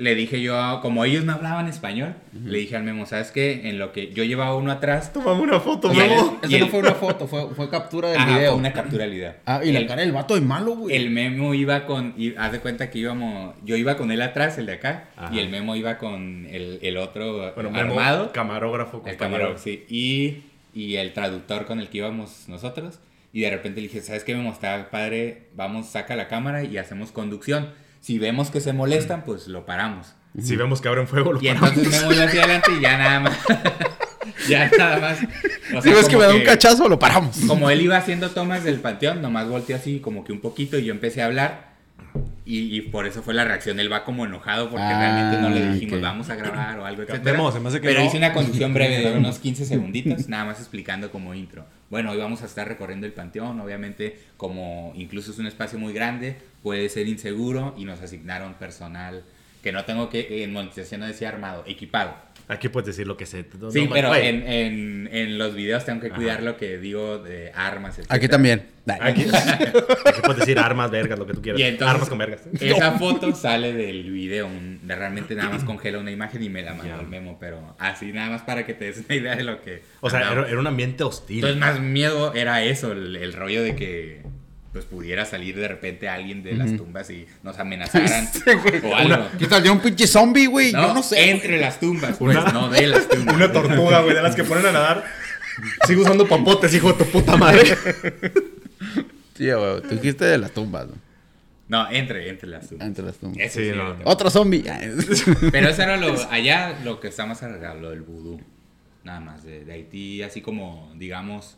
[0.00, 3.68] Le dije yo, como ellos no hablaban español, le dije al Memo, ¿sabes qué?
[3.68, 5.12] En lo que yo llevaba uno atrás.
[5.12, 6.38] Tómame una foto, Memo.
[6.42, 8.50] Eso no el- fue una foto, fue, fue captura del Ajá, video.
[8.52, 9.34] fue una captura del video.
[9.44, 10.96] Ah, y la El- cara del vato de malo, güey.
[10.96, 14.56] El Memo iba con, y haz de cuenta que íbamos, yo iba con él atrás,
[14.56, 15.34] el de acá, Ajá.
[15.34, 19.18] y el Memo iba con el, el otro Bueno, Memo, armado, camarógrafo, el compañero.
[19.18, 23.00] camarógrafo, sí, y, y el traductor con el que íbamos nosotros,
[23.34, 24.50] y de repente le dije, ¿sabes qué, Memo?
[24.50, 27.68] Está padre, vamos, saca la cámara y hacemos conducción.
[28.00, 30.14] Si vemos que se molestan, pues lo paramos.
[30.40, 31.70] Si vemos que abren fuego, lo Y paramos.
[31.70, 33.38] entonces Memo iba hacia adelante y ya nada más,
[34.48, 35.18] ya nada más.
[35.76, 37.36] o Si ves que me da un cachazo, lo paramos.
[37.46, 40.84] como él iba haciendo tomas del panteón, nomás volteó así como que un poquito y
[40.84, 41.70] yo empecé a hablar.
[42.46, 43.78] Y, y por eso fue la reacción.
[43.78, 46.02] Él va como enojado porque Ah, realmente no le dijimos ok.
[46.02, 47.22] vamos a grabar o algo, etc.
[47.22, 48.06] Memo, se me hace que Pero no.
[48.06, 51.64] hice una conducción breve de unos 15 segunditos, nada más explicando como intro.
[51.90, 53.60] Bueno, hoy vamos a estar recorriendo el panteón.
[53.60, 59.24] Obviamente, como incluso es un espacio muy grande, puede ser inseguro y nos asignaron personal
[59.62, 62.14] que no tengo que, en monetización no decía armado, equipado.
[62.48, 63.44] Aquí puedes decir lo que se...
[63.60, 66.16] no- Sí, no, pero en, en, en los videos tengo que Ajá.
[66.16, 68.06] cuidar lo que digo de armas, etc.
[68.10, 68.66] Aquí también.
[68.98, 69.26] Aquí,
[70.06, 71.60] aquí puedes decir armas, vergas, lo que tú quieras.
[71.60, 72.40] Y entonces, armas con vergas.
[72.58, 74.46] Esa foto sale del video.
[74.46, 77.36] un- realmente nada más congela una imagen y me la mandó el memo.
[77.38, 79.82] Pero así nada más para que te des una idea de lo que.
[80.00, 81.36] O sea, era, era un ambiente hostil.
[81.44, 84.22] Entonces, más miedo era eso, el, el rollo de que
[84.72, 88.28] pues pudiera salir de repente alguien de las tumbas y nos amenazaran
[88.84, 89.28] o algo.
[89.38, 89.62] ¿Qué tal?
[89.62, 90.72] ¿De un pinche zombie, güey?
[90.72, 91.30] No, Yo no sé.
[91.30, 93.34] entre las tumbas, pues, Una- no de las tumbas.
[93.34, 95.04] Una tortuga, güey, de las que ponen a nadar.
[95.86, 97.76] Sigo usando papotes, hijo de tu puta madre.
[99.36, 99.82] Sí, güey.
[99.82, 100.94] Tú dijiste de las tumbas, ¿no?
[101.68, 102.86] No, entre, entre las tumbas.
[102.88, 103.38] Entre las tumbas.
[103.40, 103.94] Eso Sí, sí, no.
[103.94, 104.64] era- Otro zombie.
[105.52, 108.40] Pero eso era lo, allá lo que está más arreglado, lo del vudú.
[109.04, 111.56] Nada más, de, de Haití, así como, digamos,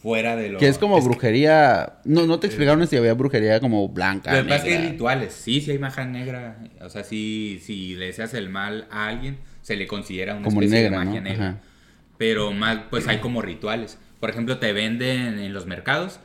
[0.00, 0.58] fuera de lo...
[0.58, 2.00] que es como es que- brujería.
[2.04, 4.32] No, no te explicaron si había brujería como blanca.
[4.34, 6.58] Lo que pasa es que hay rituales, sí, sí hay magia negra.
[6.80, 10.60] O sea, sí, si le deseas el mal a alguien, se le considera una Como
[10.62, 11.28] especie negra, de magia ¿no?
[11.28, 11.48] negra.
[11.50, 11.60] Ajá.
[12.18, 13.98] Pero más, pues hay como rituales.
[14.20, 16.20] Por ejemplo, te venden en los mercados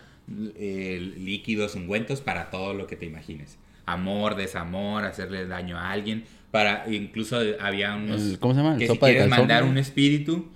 [0.58, 3.58] eh, líquidos, ungüentos para todo lo que te imagines.
[3.86, 6.24] Amor, desamor, hacerle daño a alguien.
[6.52, 8.38] Para, incluso había unos...
[8.40, 8.74] ¿cómo se llama?
[8.74, 10.48] ¿El Que sopa quieres mandar un espíritu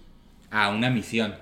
[0.50, 1.36] a una misión.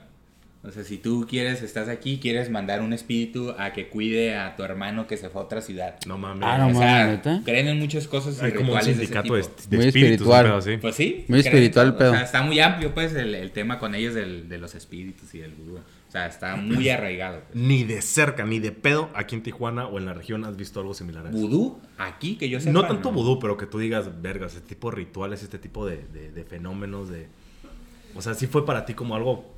[0.67, 4.57] O sea, si tú quieres, estás aquí, quieres mandar un espíritu a que cuide a
[4.57, 5.95] tu hermano que se fue a otra ciudad.
[6.05, 6.43] No mames.
[6.45, 9.33] Ah, no o creen en muchas cosas y Hay como un rituales de ese sindicato
[9.35, 9.69] de, tipo.
[9.69, 10.45] de Muy espíritus, espiritual.
[10.45, 10.77] pedo así.
[10.77, 11.25] Pues sí.
[11.29, 12.11] Muy espiritual todo.
[12.11, 15.33] O sea, está muy amplio, pues, el, el tema con ellos del- de los espíritus
[15.35, 15.77] y del vudú.
[15.77, 17.41] O sea, está muy arraigado.
[17.49, 17.55] pues.
[17.55, 20.81] Ni de cerca, ni de pedo, aquí en Tijuana o en la región has visto
[20.81, 21.37] algo similar a eso.
[21.37, 21.79] ¿Vudú?
[21.97, 24.97] Aquí, que yo sepa, no tanto vudú, pero que tú digas, vergas, este tipo de
[24.97, 27.27] rituales, este tipo de, de- de fenómenos, de...
[28.15, 29.55] O sea, sí fue para ti como algo...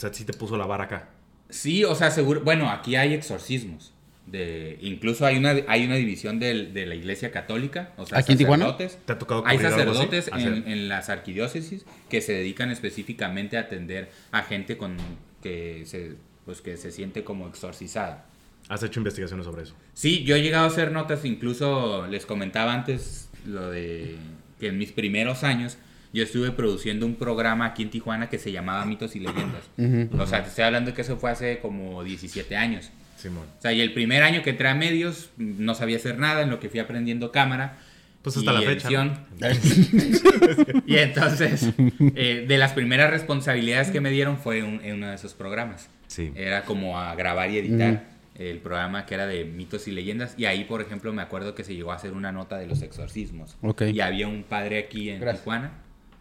[0.00, 1.10] O sea, sí te puso la vara acá.
[1.50, 2.40] Sí, o sea, seguro.
[2.40, 3.92] Bueno, aquí hay exorcismos.
[4.26, 7.92] De, incluso hay una, hay una división del- de la iglesia católica.
[7.98, 8.64] O sea, ¿Aquí en Tijuana?
[8.64, 8.98] sacerdotes.
[9.04, 9.98] ¿Te ha tocado Hay cubrir algo así?
[10.00, 14.96] sacerdotes en, en las arquidiócesis que se dedican específicamente a atender a gente con
[15.42, 16.14] que se,
[16.46, 18.24] pues, que se siente como exorcizada.
[18.70, 19.74] Has hecho investigaciones sobre eso.
[19.92, 24.16] Sí, yo he llegado a hacer notas, incluso les comentaba antes lo de
[24.60, 25.76] que en mis primeros años
[26.12, 29.62] yo estuve produciendo un programa aquí en Tijuana que se llamaba Mitos y Leyendas.
[29.78, 30.22] Ujú.
[30.22, 32.90] O sea, te estoy hablando que eso fue hace como 17 años.
[33.16, 33.44] Simón.
[33.58, 36.50] O sea, y el primer año que entré a medios no sabía hacer nada, en
[36.50, 37.78] lo que fui aprendiendo cámara.
[38.22, 38.88] Pues hasta y la fecha.
[38.88, 39.18] edición.
[40.86, 41.68] Y entonces,
[42.16, 45.88] eh, de las primeras responsabilidades que me dieron fue un- en uno de esos programas.
[46.08, 46.32] Sí.
[46.34, 50.34] Era como a grabar y editar el programa que era de mitos y leyendas.
[50.36, 52.82] Y ahí, por ejemplo, me acuerdo que se llegó a hacer una nota de los
[52.82, 53.56] exorcismos.
[53.62, 53.82] Ok.
[53.92, 55.42] Y había un padre aquí en Gracias.
[55.42, 55.72] Tijuana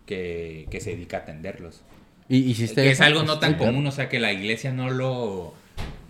[0.09, 1.83] que, que se dedica a atenderlos.
[2.27, 5.53] ¿Y hiciste Que es algo no tan común, o sea, que la iglesia no lo,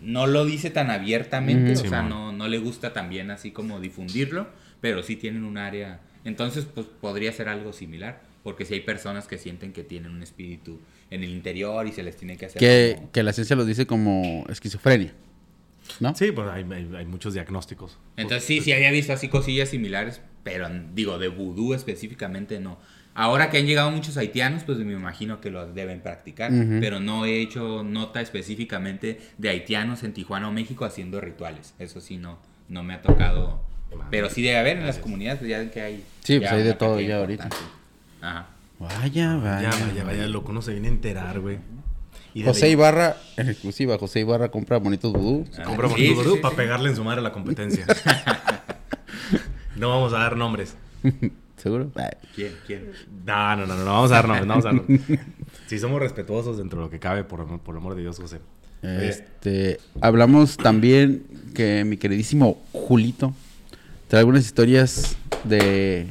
[0.02, 4.48] no lo dice tan abiertamente, o sea, no, no le gusta también así como difundirlo,
[4.82, 6.00] pero sí tienen un área.
[6.24, 10.24] Entonces, pues podría ser algo similar, porque si hay personas que sienten que tienen un
[10.24, 10.80] espíritu
[11.12, 12.60] en el interior y se les tiene que hacer.
[12.60, 15.14] Que, como- que la ciencia lo dice como esquizofrenia.
[16.00, 16.14] ¿No?
[16.16, 17.98] Sí, pues hay, hay- hay muchos diagnósticos.
[18.16, 22.78] Entonces, sí, sí había visto así cosillas similares, pero digo, de vudú específicamente no.
[23.16, 27.26] Ahora que han llegado muchos haitianos, pues me imagino que lo deben practicar, pero no
[27.26, 31.74] he hecho nota específicamente de haitianos en Tijuana o México haciendo rituales.
[31.80, 33.62] Eso sí, no, no me ha tocado.
[34.10, 36.06] Pero sí debe haber en las comunidades, pues ya que hay.
[36.24, 37.50] Sí, pues hay de todo ya ahorita.
[38.22, 38.48] Ajá.
[38.80, 39.70] Vaya, vaya.
[39.70, 41.58] Ya, vaya, vaya, loco, uno se viene a enterar, güey.
[42.34, 45.46] De José Ibarra, en exclusiva, José Ibarra compra bonitos vudú.
[45.58, 46.58] Ah, Compra sí, bonito sí, gurú sí, para sí.
[46.58, 47.86] pegarle en su madre a la competencia.
[49.76, 50.76] no vamos a dar nombres.
[51.62, 51.92] ¿Seguro?
[52.36, 52.54] ¿Quién?
[52.66, 52.92] ¿Quién?
[53.26, 55.20] No, no, no, no, no vamos a dar nombres, no vamos a dar nombres.
[55.68, 58.18] Sí, somos respetuosos dentro de lo que cabe, por, amor- por el amor de Dios,
[58.20, 58.40] José.
[58.82, 63.34] Oye, Este, hablamos también que mi queridísimo Julito
[64.08, 66.08] trae algunas historias de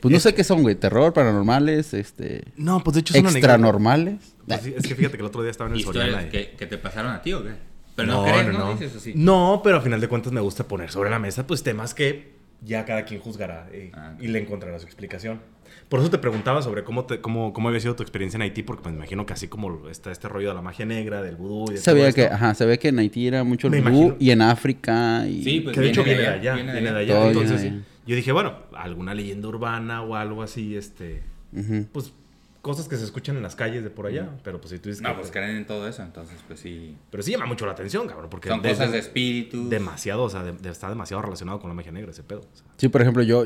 [0.00, 0.74] Pues no sé qué son, güey.
[0.76, 2.44] Terror, paranormales, este...
[2.56, 3.38] No, pues de hecho anécdota.
[3.38, 4.34] Extranormales.
[4.46, 6.26] Pues es que fíjate que el otro día estaba en el ¿Historias Soriana.
[6.26, 7.50] y- que, que te pasaron a ti o qué?
[7.96, 8.58] Pero no, no, crees, no, ¿no?
[8.66, 8.72] no.
[8.72, 9.12] Dices así.
[9.14, 12.32] No, pero a final de cuentas me gusta poner sobre la mesa pues temas que
[12.64, 15.40] ya cada quien juzgará eh, Ah, y le encontrará su explicación.
[15.88, 18.62] Por eso te preguntaba sobre cómo, te- cómo, cómo había sido tu experiencia en Haití,
[18.62, 21.36] porque pues, me imagino que así como está este rollo de la magia negra, del
[21.36, 23.78] vudú y de Sabía todo que, esto, ajá, sabía que en Haití era mucho Me
[23.78, 24.16] el vudú imagino.
[24.20, 25.42] y en África y...
[25.42, 27.14] Sí, pues que de hecho viene de allá, viene de viene de allá.
[27.14, 27.80] viene Entonces, de allá.
[28.06, 31.22] yo dije, bueno, alguna leyenda urbana o algo así, este,
[31.52, 31.86] Ujú.
[31.92, 32.12] pues
[32.64, 35.02] cosas que se escuchan en las calles de por allá, pero pues si tú dices
[35.02, 36.96] No, que- pues creen en todo eso, entonces pues sí.
[37.10, 39.68] Pero sí llama mucho la atención, cabrón, porque Son cosas de espíritus.
[39.68, 42.40] demasiado, o sea, de- de- está demasiado relacionado con la magia negra ese pedo.
[42.40, 42.66] o sea.
[42.78, 43.44] Sí, por ejemplo, yo...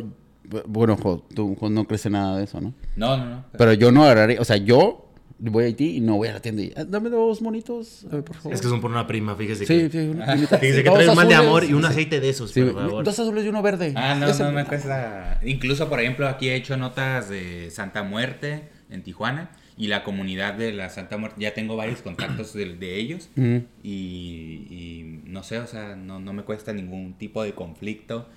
[0.67, 2.73] Bueno, jo, tú jo, no crees en nada de eso, ¿no?
[2.97, 3.45] No, no, no.
[3.59, 4.39] Pero yo no agarraré...
[4.39, 6.73] O sea, yo voy a Haití y no voy a la tienda y...
[6.77, 8.55] "Ah, Dame dos monitos, a ver, por favor.
[8.55, 9.91] Es que son por una prima, fíjese Sí, que...
[9.91, 10.59] sí, una primita.
[10.59, 11.89] Fíjese que Dos trae un mal de amor y un Sí.
[11.89, 13.05] aceite de esos, Sí, por favor.
[13.05, 13.93] dos azules y uno verde.
[13.97, 15.41] Ah, no, Ese- no me cuesta.
[15.45, 20.55] Incluso, por ejemplo, aquí he hecho notas de Santa Muerte en Tijuana y la comunidad
[20.55, 21.41] de la Santa Muerte.
[21.41, 23.63] Ya tengo varios contactos de, de ellos Ujú.
[23.83, 28.29] y, y no sé, o sea, no, no me cuesta ningún tipo de conflicto.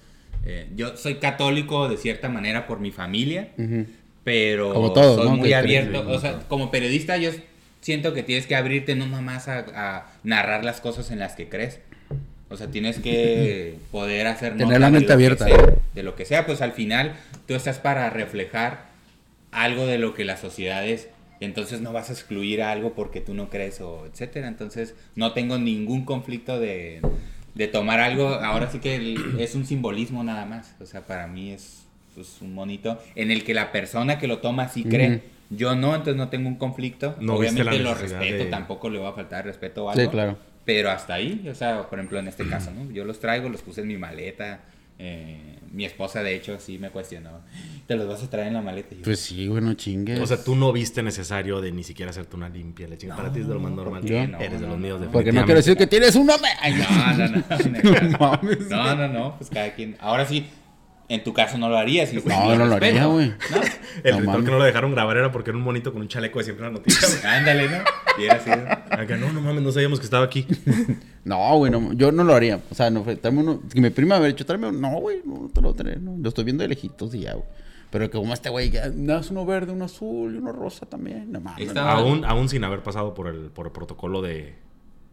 [0.46, 3.50] Eh, yo soy católico de cierta manera por mi familia,
[4.24, 5.38] pero Como soy ¿no?
[5.38, 6.04] muy abierto.
[6.10, 7.32] O sea, como periodista yo
[7.82, 11.50] siento que tienes que abrirte no nomás a, a narrar las cosas en las que
[11.50, 11.80] crees.
[12.50, 15.46] O sea, tienes que poder hacer Tener la mente abierta.
[15.46, 15.58] sea,
[15.96, 17.14] de lo que sea, pues al final
[17.48, 18.91] tú estás para reflejar
[19.52, 21.10] algo de lo que la sociedad es.
[21.40, 24.48] Entonces no vas a excluir algo porque tú no crees o etcétera.
[24.48, 27.02] Entonces no tengo ningún conflicto de,
[27.56, 28.28] de tomar algo.
[28.30, 30.76] Ahora sí que el- es un simbolismo nada más.
[30.80, 31.84] O sea, para mí es
[32.14, 35.22] pues, un monito en el que la persona que lo toma sí cree.
[35.50, 37.16] Yo no, entonces no tengo un conflicto.
[37.20, 40.12] No Obviamente lo respeto, de- tampoco le voy a faltar respeto o Sí, algo.
[40.12, 40.38] claro.
[40.64, 42.90] Pero hasta ahí, o sea, por ejemplo, en este caso, ¿no?
[42.92, 44.60] Yo los traigo, los puse en mi maleta.
[45.04, 47.42] Eh, mi esposa, de hecho, sí me cuestionó.
[47.88, 48.94] ¿Te los vas a traer en la maleta?
[48.94, 50.20] Y yo, Pues sí, güey, no chingues.
[50.20, 52.88] O sea, tú no viste necesario de ni siquiera hacerte una limpia.
[52.88, 54.04] La chinga para ti es de lo más normal.
[54.06, 54.38] qué no?
[54.40, 55.10] Eres de los No, míos, no.
[55.12, 56.36] Porque no quiero decir que tienes una...
[56.62, 56.74] Ay,
[57.18, 58.10] No, no, no.
[58.10, 58.70] No mames.
[58.70, 59.96] No, no, no, pues cada quien.
[60.00, 60.46] Ahora sí,
[61.08, 62.14] en tu caso no lo harías.
[62.14, 63.30] y No, no lo haría, güey.
[63.30, 63.36] ¿no?
[64.04, 66.08] El No ritual que no lo dejaron grabar era porque era un monito con un
[66.08, 67.08] chaleco de siempre en la noticia.
[67.38, 67.78] Ándale, ¿no?
[68.18, 68.58] Hubiera sido.
[68.92, 70.46] Acá, no, no mames, no sabíamos que estaba aquí.
[71.24, 72.60] No, güey, no, yo no lo haría.
[72.72, 73.62] O sea, no, fue- tráeme uno.
[73.72, 74.80] Que mi prima haber dicho, tráeme uno.
[74.90, 76.18] No, güey, no, no te lo voy a traer, no.
[76.18, 77.46] Lo estoy viendo de lejitos y ya, güey.
[77.92, 81.32] Pero que como este güey, no es uno verde, uno azul y uno rosa también.
[81.32, 81.76] No mames.
[81.76, 81.82] No.
[81.82, 84.56] aún, aún sin haber pasado por el, por el protocolo de,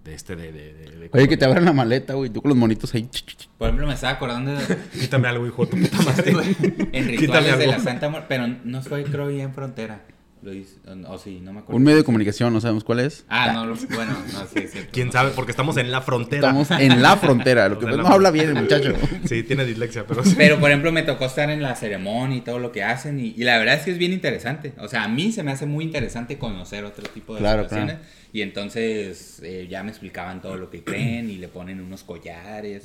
[0.04, 0.50] de este, de...
[0.50, 2.30] de, de- de- Oye, que te abran la maleta, güey.
[2.30, 3.02] Tú con los monitos ahí.
[3.02, 3.48] ch, ch, ch.
[3.58, 6.32] Por ejemplo, me estaba acordando de, Quítame algo, hijo de tu puta madre.
[6.32, 10.04] en Quítame rituales de la Santa Muerte, pero no fue, creo, ya en frontera.
[10.40, 11.77] Lo hice, o, o sí, no me acuerdo.
[11.77, 13.24] Un medio de comunicación, no sabemos cuál es.
[13.29, 14.90] Ah, no, lo- bueno, no, sí, es cierto.
[14.92, 15.33] ¿Quién no sabe?
[15.35, 16.48] Porque estamos en la frontera.
[16.48, 17.68] Estamos en la frontera.
[17.68, 18.92] Lo que no la habla bien el muchacho.
[19.24, 20.35] Sí, tiene dislexia, pero sí.
[20.37, 23.18] Pero, por ejemplo, me tocó estar en la ceremonia y todo lo que hacen.
[23.18, 24.74] Y, y la verdad es que es bien interesante.
[24.79, 27.96] O sea, a mí se me hace muy interesante conocer otro tipo de Claro, situaciones.
[27.96, 28.09] claro.
[28.33, 32.83] Y entonces eh, ya me explicaban todo lo que creen y le ponen unos collares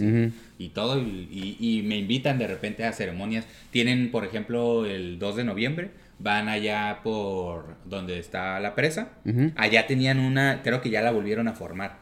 [0.57, 0.99] y, todo.
[0.99, 1.27] Y,
[1.59, 3.45] y- y me invitan de repente a ceremonias.
[3.69, 5.91] Tienen, por ejemplo, el 2 de noviembre.
[6.23, 9.09] Van allá por donde está la presa.
[9.57, 11.97] Allá tenían una, creo que ya la volvieron a formar.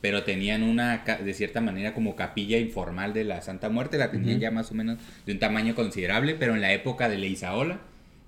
[0.00, 3.98] Pero tenían una, ca- de cierta manera, como capilla informal de la Santa Muerte.
[3.98, 6.34] La tenían ya más o menos de un tamaño considerable.
[6.36, 7.78] Pero en la época de Leizaola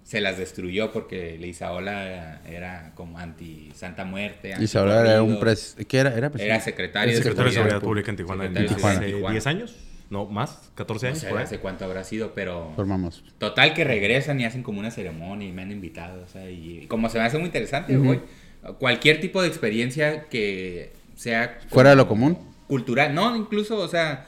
[0.03, 4.55] se las destruyó porque Leizaola era como anti-Santa Muerte.
[4.59, 5.77] Y se hablaba era un pres...
[5.87, 6.15] ¿Qué era?
[6.17, 6.31] Era
[6.61, 8.07] secretario, El secretario de Seguridad Pública.
[8.07, 8.43] Pública en Tijuana.
[8.45, 8.99] Secretario de Tijuana.
[8.99, 9.33] ¿Hace Tijuana.
[9.33, 9.77] 10 años?
[10.11, 11.19] No, más, 14 No años.
[11.21, 11.45] sé por ahí.
[11.45, 12.73] hace cuánto habrá sido, pero...
[12.77, 13.25] Formamos.
[13.39, 16.81] Total que regresan y hacen como una ceremonia y me han invitado, o sea, y,
[16.85, 18.07] y como se me hace muy interesante, Ujú.
[18.07, 18.21] voy.
[18.79, 21.59] Cualquier tipo de experiencia que sea...
[21.71, 22.39] Fuera de lo común.
[22.69, 24.27] Cultural, no, incluso, o sea,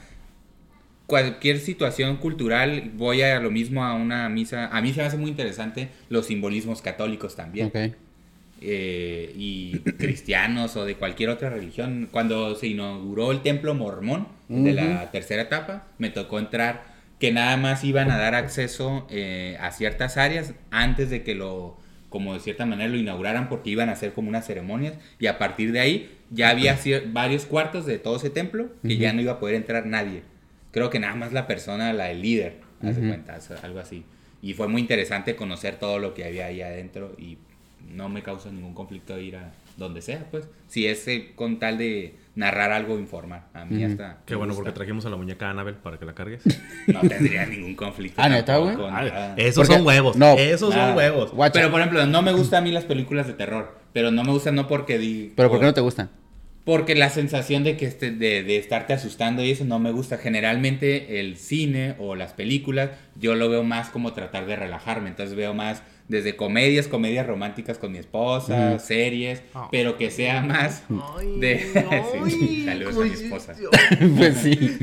[1.07, 4.67] cualquier situación cultural, voy a lo mismo a una misa.
[4.67, 7.67] A mí se me hace muy interesante los simbolismos católicos también.
[7.67, 7.75] Ok.
[8.61, 12.09] eh, y cristianos o de cualquier otra religión.
[12.11, 16.83] Cuando se inauguró el templo mormón de la tercera etapa, me tocó entrar
[17.19, 21.77] que nada más iban a dar acceso eh, a ciertas áreas antes de que lo,
[22.09, 25.37] como de cierta manera lo inauguraran porque iban a hacer como unas ceremonias y a
[25.37, 29.33] partir de ahí ya había varios cuartos de todo ese templo que ya no iba
[29.33, 30.23] a poder entrar nadie.
[30.71, 33.09] Creo que nada más la persona, la el líder, hace Ujú.
[33.09, 34.05] cuenta, o sea, algo así.
[34.41, 37.37] Y fue muy interesante conocer todo lo que había ahí adentro y
[37.87, 40.47] no me causa ningún conflicto ir a donde sea, pues.
[40.67, 43.45] Si es eh, con tal de narrar algo informal.
[43.53, 44.19] A mí hasta.
[44.25, 44.65] Qué bueno, gusta.
[44.65, 46.43] porque trajimos a la muñeca Annabel para que la cargues.
[46.87, 48.21] No tendría ningún conflicto.
[48.21, 48.75] Ah, ¿neta, güey?
[48.75, 49.33] nada.
[49.37, 50.15] esos Porque- son huevos.
[50.17, 50.87] no, esos nada.
[50.89, 51.31] son huevos.
[51.53, 53.77] Pero por ejemplo, no me gustan a mí las películas de terror.
[53.93, 55.33] Pero no me gustan no porque di.
[55.35, 56.09] ¿Pero por qué no te gustan?
[56.65, 60.17] Porque la sensación de que este, de, de estarte asustando y eso no me gusta.
[60.17, 65.09] Generalmente el cine o las películas yo lo veo más como tratar de relajarme.
[65.09, 69.69] Entonces veo más desde comedias, comedias románticas con mi esposa, series, Ah.
[69.71, 70.83] pero que sea más
[71.39, 71.71] de...
[72.29, 73.53] Sí, saludos a mi esposa.
[74.17, 74.55] pues sí.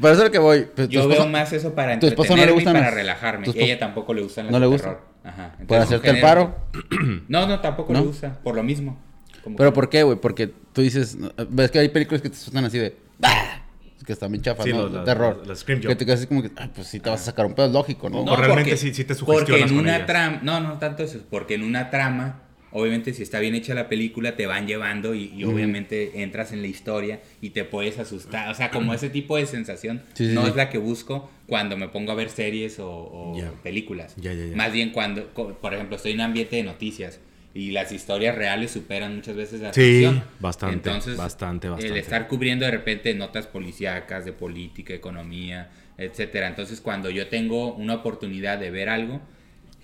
[0.00, 0.66] Por eso es lo que voy.
[0.74, 2.94] Pues, Yo veo más eso para tu esposa no le entretenerme y gustan para las-
[2.94, 3.46] relajarme.
[3.46, 4.88] esposa- ella tampoco le gustan las ¿No le gusta?
[4.88, 5.02] terror.
[5.22, 5.52] Ajá.
[5.52, 6.54] ¿Por Entonces, hacerte el paro?
[7.28, 8.00] No, no, tampoco ¿No?
[8.00, 8.38] le gusta.
[8.42, 8.98] Por lo mismo.
[9.44, 10.18] Como ¿Pero que- por qué, güey?
[10.18, 11.16] Porque tú dices...
[11.48, 12.96] Ves que hay películas que te asustan así de...
[13.22, 13.59] "Ah",
[14.06, 14.88] Que están bien chafas, Sí, ¿no?
[14.88, 15.42] los- terror.
[15.46, 16.50] las scream Que te quedas así como que...
[16.56, 18.22] "Ah, pues sí te vas a sacar un pedo, es lógico, ¿no?
[18.22, 21.20] O realmente sí- sí te sugestionas Porque en con una trama, no, no tanto eso,
[21.28, 25.32] porque en una trama, obviamente si está bien hecha la película, te van llevando y,
[25.36, 28.48] y obviamente entras en la historia y te puedes asustar.
[28.48, 30.50] O sea, como ese tipo de sensación Sí, sí, no sí.
[30.50, 34.16] es la que busco cuando me pongo a ver series o, películas.
[34.54, 37.20] Más bien cuando, por ejemplo, estoy en un ambiente de noticias.
[37.52, 40.22] Y las historias reales superan muchas veces la Sí, ficción.
[40.38, 41.98] bastante, Entonces, bastante, El bastante.
[41.98, 46.46] estar cubriendo de repente notas policíacas de política, economía, etcétera.
[46.46, 49.20] Entonces, cuando yo tengo una oportunidad de ver algo,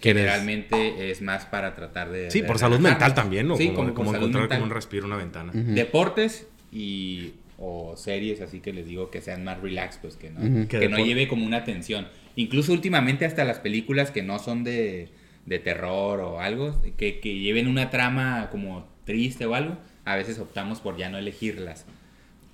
[0.01, 2.31] generalmente es más para tratar de.
[2.31, 3.57] Sí, de por salud mental también, ¿no?
[3.57, 4.59] Sí, como como, como encontrar mental.
[4.59, 5.53] como un respiro, una ventana.
[5.55, 10.69] Deportes y o series así que les digo que sean más relax, pues que no,
[10.69, 12.07] que Que no lleve como una tensión.
[12.37, 15.09] Incluso últimamente hasta las películas que no son de,
[15.47, 20.39] de terror o algo, que, que lleven una trama como triste o algo, a veces
[20.39, 21.87] optamos por ya no elegirlas.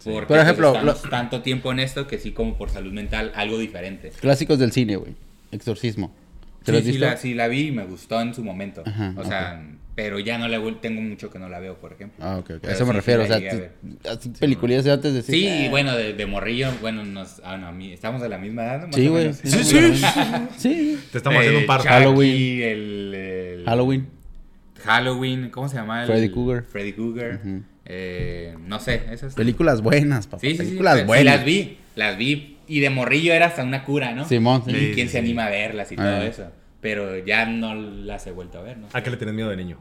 [0.05, 2.93] Porque Por ejemplo, pues, estamos lo- tanto tiempo en esto que sí como por salud
[2.93, 4.11] mental algo diferente.
[4.21, 5.15] Clásicos del cine, güey.
[5.53, 6.13] Exorcismo.
[6.65, 7.07] ¿Te Sí, lo has sí visto?
[7.07, 8.83] la, sí la vi y me gustó en su momento.
[8.85, 9.63] Ajá, o sea,
[9.95, 12.25] pero ya no la tengo mucho que no la veo, por ejemplo.
[12.25, 12.51] Ah, ok, ok.
[12.57, 13.23] A Pero eso me sí, sí refiero.
[13.25, 15.67] o sea, a peliculillas de antes de decir, Sí, "Eh".
[15.71, 18.81] bueno, de, de morrillo, bueno, nos, ah, no, a mí- estamos de la misma edad,
[18.81, 18.87] ¿no?
[18.89, 19.33] Más Sí, güey.
[19.35, 20.03] Sí, sí.
[20.57, 20.99] Sí.
[21.13, 21.81] Te estamos haciendo un par.
[21.81, 22.63] Chucky, Halloween.
[22.63, 24.07] El, el- Halloween.
[24.85, 26.03] Halloween, ¿cómo se llama?
[26.03, 26.65] El- Freddy Krueger.
[26.65, 27.35] Freddy Krueger.
[27.45, 27.63] Ujú.
[27.85, 29.35] eh, no sé, esas.
[29.35, 30.41] Películas buenas, papá.
[30.41, 31.37] Sí, sí, sí, Películas sí, buenas.
[31.37, 32.57] las vi, las vi.
[32.69, 34.25] Y de morrillo era hasta una cura, ¿no?
[34.27, 34.71] Simón, sí.
[34.71, 35.25] Y Sí, quién sí, se sí.
[35.25, 36.03] anima a verlas y Ah.
[36.05, 36.51] todo eso.
[36.83, 38.89] Pero ya no las he vuelto a ver, ¿no?
[38.93, 39.79] ¿A qué le tienes miedo de niño?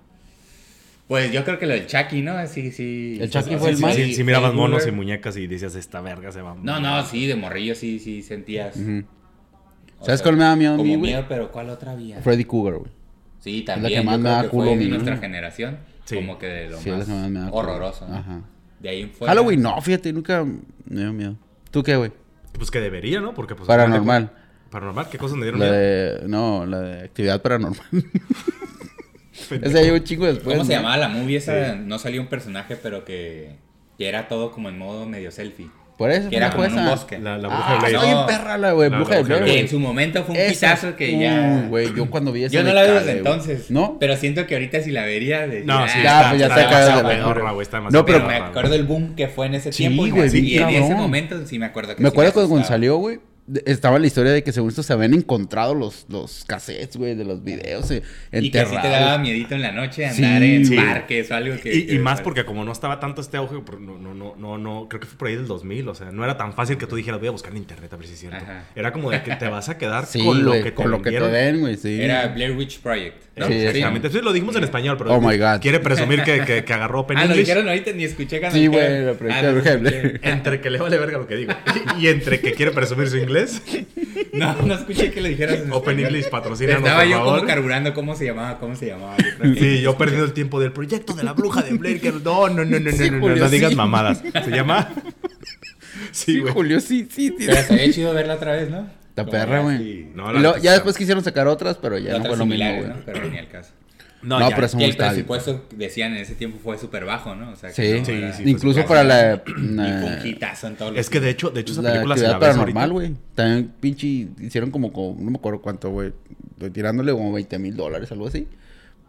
[1.08, 2.48] Pues yo creo que lo del Chucky, ¿no?
[2.48, 3.18] Sí, sí.
[3.20, 3.96] ¿El Chucky sí, fue el sí, más?
[3.96, 6.56] Sí, sí, sí mirabas monos y muñecas y decías, esta verga se va.
[6.62, 8.78] No, no, sí, de morrillo sí, sí sentías.
[8.78, 11.12] O ¿Sabes sea, cuál me da miedo a Como mí, güey?
[11.12, 12.22] miedo, pero ¿cuál otra había?
[12.22, 12.92] Freddy Cougar, güey.
[13.40, 14.00] Sí, la también.
[14.00, 15.80] que más me da que culo de nuestra generación.
[16.06, 16.16] Sí.
[16.16, 17.58] Como que de lo Sí, es la más que más me da culo.
[17.62, 18.08] horroroso.
[18.08, 18.16] ¿no?
[18.16, 18.42] Ajá.
[18.80, 19.34] De ahí en fuera.
[19.34, 21.36] Halloween, no, fíjate, nunca me dio miedo.
[21.72, 22.12] ¿Tú qué, güey?
[22.54, 23.34] Pues que debería, ¿no?
[23.34, 23.68] Porque pues...
[23.68, 24.32] Paranormal.
[24.72, 25.78] Paranormal, ¿qué cosas me dieron La miedo?
[25.78, 26.22] de.
[26.28, 27.86] No, la de actividad paranormal.
[29.62, 30.56] Ese llegó un chingo después.
[30.58, 31.76] ¿Cómo se llamaba la movie esa?
[31.76, 33.56] No salió un personaje, pero que,
[33.98, 35.70] que era todo como en modo medio selfie.
[35.98, 37.20] Por eso Que era como en un bosque.
[37.20, 38.06] La, la bruja Ah, de Blair.
[38.06, 38.90] bien perra la, güey.
[38.90, 41.66] Bruja de Blair, Que en su momento fue un pitazo que ya.
[41.70, 43.70] Güey, yo cuando vi esa Yo no la cagué, desde entonces.
[43.70, 43.98] ¿No?
[44.00, 45.46] Pero siento que ahorita si la vería.
[45.48, 46.68] De, No, ah, sí, ya, pues ya te de
[47.44, 50.08] la güey, está No, pero me acuerdo del boom que fue en ese tiempo.
[50.08, 53.20] y, en ese momento sí me acuerdo que Me acuerdo cuando salió, güey.
[53.66, 57.24] Estaba la historia de que según esto se habían encontrado los, los cassettes, güey, de
[57.26, 60.66] los videos eh, Y que sí te daba miedito en la noche Sí, andar en
[60.66, 60.76] sí.
[60.76, 61.74] parques o algo que.
[61.76, 64.58] Y, que- y más porque como no estaba tanto este auge, no, no, no, no,
[64.58, 66.88] no, creo que fue por ahí del 2000, o sea, no era tan fácil que
[66.88, 68.38] tú dijeras, voy a buscar en internet a ver si es cierto.
[68.44, 68.64] Ajá.
[68.76, 71.02] Era como de que te vas a quedar Sí, con lo que te con lo
[71.02, 71.32] que te vendieron.
[71.56, 72.02] den, güey, sí.
[72.02, 73.18] Era Blair Witch Project.
[73.36, 73.48] ¿no?
[73.48, 74.10] Sí, Exactamente.
[74.10, 75.60] Sí, lo dijimos en español, pero Oh my God.
[75.62, 77.46] quiere presumir que, que, que agarró Open Ah, lo English.
[77.48, 80.20] dijeron ahorita, ni escuché cuando Sí, güey, proyección Ah.
[80.30, 81.54] Entre que le vale verga lo que digo
[82.00, 83.41] y entre que quiere presumir su inglés,
[84.34, 85.56] No, no escuché que lo dijeras.
[85.60, 86.16] en Open español.
[86.16, 87.36] English patrocina Estaba por yo favor.
[87.40, 89.18] como carburando cómo se llamaba, cómo se llamaba.
[89.44, 92.00] Yo Sí, yo perdiendo el tiempo del proyecto de la bruja de Blair.
[92.00, 92.12] Que...
[92.12, 93.76] No, no, no, no, Sí, no, no, Julio, no digas sí.
[93.76, 94.22] mamadas.
[94.46, 94.90] Se llama.
[96.12, 96.54] Sí, Sí, güey.
[96.54, 97.36] Julio, sí, sí.
[97.38, 97.46] sí.
[97.46, 98.88] Pero sería chido verla otra vez, ¿no?
[99.16, 100.08] La perra, güey.
[100.16, 102.88] No, ya después quisieron sacar otras, pero ya no fue lo mismo, güey.
[102.88, 102.96] ¿no?
[103.06, 103.72] Pero ni al caso.
[104.24, 104.56] No, ya.
[104.56, 107.52] pero eso Que muy el presupuesto, decían en ese tiempo, fue súper bajo, ¿no?
[107.52, 110.92] O sea, Sí, que no Sí, era- sí, Incluso para la, un la, en todos
[110.92, 113.16] los Es que de hecho, de hecho esa la película se la paranormal, güey.
[113.36, 114.08] También pinche
[114.40, 116.14] hicieron como, como- no me acuerdo cuánto, güey.
[116.72, 118.48] Tirándole como 20 mil dólares, algo así.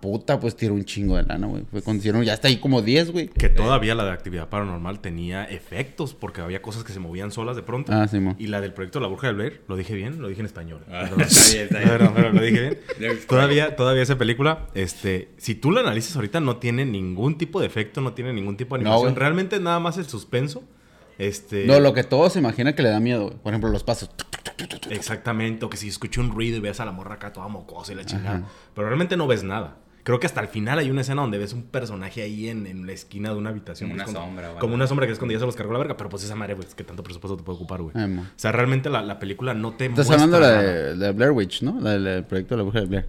[0.03, 1.63] Puta, pues tiró un chingo de lana, güey.
[1.71, 3.29] Fue cuando hicieron, ya está ahí como 10, güey.
[3.29, 7.55] Que todavía la de actividad paranormal tenía efectos porque había cosas que se movían solas
[7.55, 7.93] de pronto.
[7.93, 8.35] Ah, sí, mo.
[8.37, 10.81] Y la del proyecto La Bruja de Blair, lo dije bien, lo dije en español.
[10.91, 11.89] Ah, está bien, está bien.
[11.91, 13.19] Perdón, perdón, lo dije bien.
[13.29, 17.69] Todavía, todavía esa película, este, si tú la analizas ahorita, no tiene ningún tipo de
[17.69, 19.13] efecto, no tiene ningún tipo de No, animación.
[19.15, 19.21] güey.
[19.21, 20.65] Realmente nada más el suspenso.
[21.17, 23.37] Este, No, lo que todos se imagina que le da miedo, güey.
[23.37, 24.11] Por ejemplo, los pasos.
[24.91, 27.93] Exactamente, o que si escuché un ruido y ves a la morra acá toda mocosa
[27.93, 28.39] y la chingada.
[28.39, 28.49] Ajá.
[28.75, 29.77] Pero realmente no ves nada.
[30.05, 32.87] Creo que hasta el final hay una escena donde ves un personaje ahí en, en
[32.87, 33.91] la esquina de una habitación.
[33.91, 34.61] Como que es una cuando- sombra o algo.
[34.61, 35.97] Como una sombra que es cuando ya se los cargó la verga.
[35.97, 37.95] Pero pues esa madre, pues, que tanto presupuesto te puede ocupar, güey.
[37.97, 41.13] O sea, realmente la, la película no te Estás muestra hablando de la de, de
[41.13, 41.79] Blair Witch, ¿no?
[41.81, 43.07] La del proyecto de la bruja de Blair.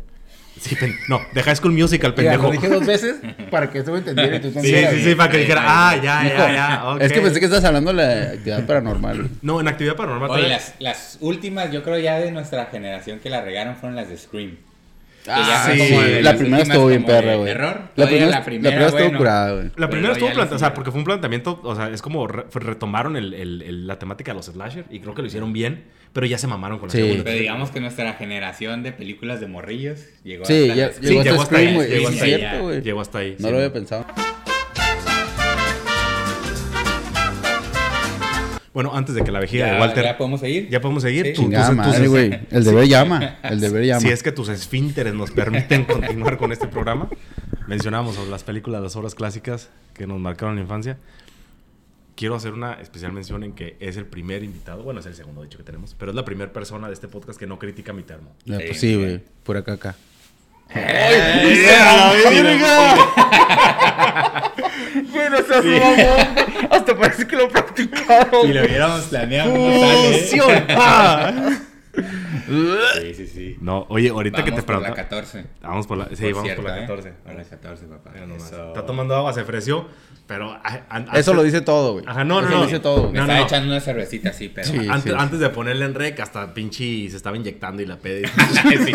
[0.59, 2.43] Sí, pen- no, de High School Musical, Mira, pendejo.
[2.43, 3.15] lo dije dos veces
[3.49, 4.93] para que tú me entendieras y tú Sí, entendieras.
[4.93, 6.89] sí, sí, para que dijera, ah, ya, ya, ya.
[6.93, 7.01] ok.
[7.01, 9.17] Es que pensé que estabas hablando de la actividad paranormal.
[9.17, 9.29] güey.
[9.41, 10.29] No, en actividad paranormal.
[10.29, 14.09] Oye, las, las últimas, yo creo ya de nuestra generación que la regaron fueron las
[14.09, 14.57] de Scream.
[15.27, 15.77] Ah, sí.
[15.79, 17.47] como de La primera estuvo bien perra, güey.
[17.53, 17.81] terror.
[17.95, 19.71] La primera, la primera, estuvo curada, güey.
[19.77, 22.45] La primera estuvo planteada, o sea, porque fue un planteamiento, o sea, es como re-
[22.53, 25.85] retomaron el- el- el- la temática de los slasher y creo que lo hicieron bien,
[26.11, 26.99] pero ya se mamaron con la Sí.
[27.01, 27.23] segunda.
[27.23, 31.23] Pero digamos que nuestra generación de películas de morrillos llegó Sí, hasta ya, Sí, llegó
[31.23, 31.89] llegó hasta hasta ahí, Scream, güey.
[31.89, 32.61] llegó Sí, hasta ahí.
[32.61, 32.81] güey.
[32.81, 33.35] Llegó hasta ahí.
[33.39, 34.05] No lo había pensado.
[38.73, 40.03] Bueno, antes de que la vejiga Ya, de Walter.
[40.03, 40.67] ya podemos seguir.
[40.69, 41.27] ¿Ya podemos seguir?
[41.27, 41.33] Sí.
[41.33, 42.39] Tú- Chingada tus- madre, güey.
[42.49, 43.37] El deber llama.
[43.43, 43.99] El deber llama.
[44.01, 47.07] Si es que tus esfínteres nos permiten continuar con este programa.
[47.67, 50.97] Mencionamos sobre las películas, las obras clásicas que nos marcaron la infancia.
[52.15, 55.41] Quiero hacer una especial mención en que es el primer invitado, bueno, es el segundo
[55.41, 57.91] de hecho que tenemos, pero es la primera persona de este podcast que no critica
[57.91, 58.31] mi termo.
[58.45, 58.95] Ya, Sí, pues sí, sí.
[58.97, 59.21] güey.
[60.75, 62.11] Acá.
[65.11, 66.69] Bueno, seas mamón.
[66.69, 68.47] Hasta parece que lo practicaron.
[68.47, 69.53] Si lo hubiéramos planeado.
[69.53, 70.65] ¡Fusión!
[73.01, 73.57] Sí, sí, sí.
[73.61, 75.01] No, oye, ahorita Vamos que te por la pregunto.
[75.03, 75.45] 14.
[75.61, 76.81] Vamos por la, sí, Por vamos cierto, por la ¿eh?
[76.81, 77.09] 14.
[77.23, 78.11] Por la 14, papá.
[78.35, 78.67] Eso.
[78.67, 79.87] Está tomando agua, se ofreció,
[80.27, 80.51] pero...
[80.51, 82.05] a- a- Eso lo dice todo, güey.
[82.07, 82.59] Ajá, no, no, Eso no.
[82.61, 83.13] lo dice todo, Me güey.
[83.13, 83.45] No, estaba no.
[83.45, 84.67] echando una cervecita así, pero.
[84.67, 84.87] Sí.
[84.89, 88.27] Antes, antes de ponerle en rec, hasta pinche se estaba inyectando y la pede.
[88.85, 88.93] sí,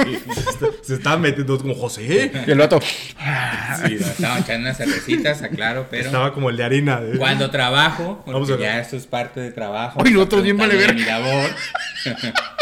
[0.82, 2.32] se estaba metiendo como José.
[2.46, 2.80] Y el vato.
[2.80, 6.06] sí, estaba echando unas cervecitas, aclaro, pero.
[6.06, 7.00] Estaba como el de harina.
[7.00, 8.60] de- Cuando trabajo, porque Vamos a ver.
[8.62, 10.00] ya esto es parte de trabajo.
[10.04, 11.50] Ay, nosotros bien vale también mi labor.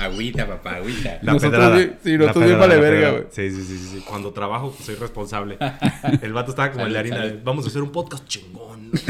[0.00, 1.18] agüita, papá, agüita.
[1.22, 1.78] La Nosotros pedrada.
[2.02, 3.24] sí, La nosotros bien pedrada, vale la verga, güey.
[3.30, 4.04] Sí, sí, sí, sí, sí.
[4.06, 5.58] Cuando trabajo, pues, soy responsable.
[6.22, 7.32] El vato estaba como el de harina.
[7.44, 8.90] Vamos a hacer un podcast chingón.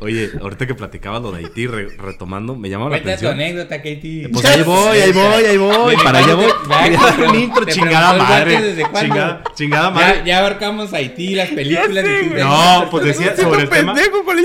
[0.00, 3.34] Oye, ahorita que platicabas lo de Haití, re- retomando, me llamaba la Cuenta tu atención.
[3.34, 4.28] anécdota, Katie.
[4.32, 5.96] Pues ahí voy, ahí voy, ahí voy.
[6.02, 6.50] Para allá voy.
[6.90, 8.74] ya, un intro, chingada madre.
[8.98, 10.18] Chingada, chingada madre.
[10.18, 12.04] Ya, ya abarcamos Haití, las películas.
[12.04, 13.94] y tú- No, pues decía sobre el tema.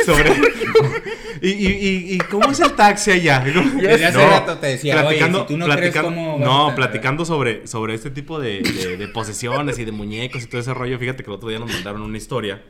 [0.05, 0.31] Sobre.
[1.41, 3.39] ¿Y, y, y, y cómo es el taxi allá?
[3.81, 7.67] Desde hace rato te decía, oye, si tú no crees cómo No, estar, platicando sobre,
[7.67, 10.97] sobre este tipo de, de- de posesiones y de muñecos y todo ese rollo.
[10.99, 12.63] Fíjate que el otro día nos mandaron una historia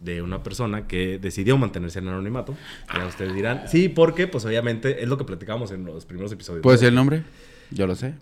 [0.00, 2.56] de una persona que decidió mantenerse en anonimato.
[2.92, 6.62] Ya ustedes dirán, sí, porque, pues obviamente, es lo que platicamos en los primeros episodios.
[6.62, 7.22] ¿Puedo decir el nombre?
[7.70, 8.14] Yo lo sé.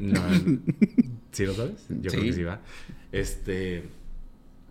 [0.00, 0.20] No,
[1.32, 1.86] ¿Sí lo sabes?
[1.90, 2.60] Yo creo que sí va.
[3.12, 3.84] Este.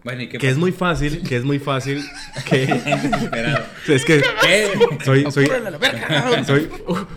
[0.06, 2.02] Bueno, ¿y qué Que es muy fácil, que es muy fácil
[2.50, 2.64] que.
[3.90, 4.68] Es que ¿Qué?
[5.04, 5.48] soy, soy,
[6.46, 6.70] soy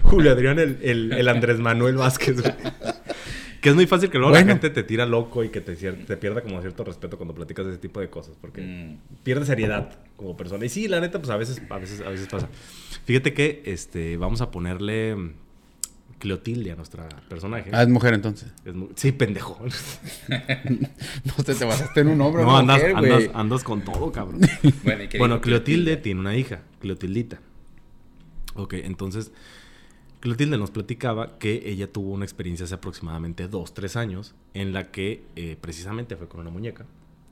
[0.02, 2.40] Julio Adrián, el, el, el Andrés Manuel Vázquez.
[2.42, 2.52] güey.
[3.60, 6.16] Que es muy fácil que luego la gente te tira loco y que te, te
[6.16, 8.36] pierda como cierto respeto cuando platicas de ese tipo de cosas.
[8.40, 8.98] Porque Mm.
[9.24, 10.64] pierdes seriedad como persona.
[10.64, 12.48] Y sí, la neta, pues a veces, a veces, a veces pasa.
[13.04, 15.16] Fíjate que este, vamos a ponerle
[16.18, 17.70] Cleotilde a nuestra personaje.
[17.72, 18.52] Ah, es mujer entonces.
[18.64, 19.58] Es sí, pendejo.
[21.24, 22.42] No te, te basaste en un hombre.
[22.42, 24.40] No, una andas, mujer, andas, andas con todo, cabrón.
[24.84, 27.40] Bueno, ¿y qué Bueno, dijo Cleotilde tiene una hija, Cleotildita.
[28.54, 29.30] Ok, entonces
[30.20, 34.90] Cleotilde nos platicaba que ella tuvo una experiencia hace aproximadamente dos, tres años en la
[34.90, 36.84] que eh, precisamente fue con una muñeca.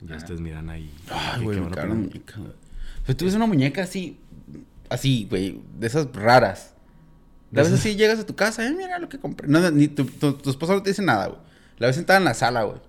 [0.02, 0.92] Ya ustedes miran ahí.
[1.10, 2.22] Ay, güey, qué me van a cagaron la poner.
[2.22, 2.34] muñeca.
[3.04, 4.18] Pero tú ves una muñeca así,
[4.88, 6.74] así, güey, de esas raras.
[7.50, 9.48] De A veces sí llegas a tu casa, eh, mira lo que compré.
[9.48, 11.40] No, ni tu, tu, tu esposa no te dice nada, güey.
[11.78, 12.80] La ves sentada en la sala, güey.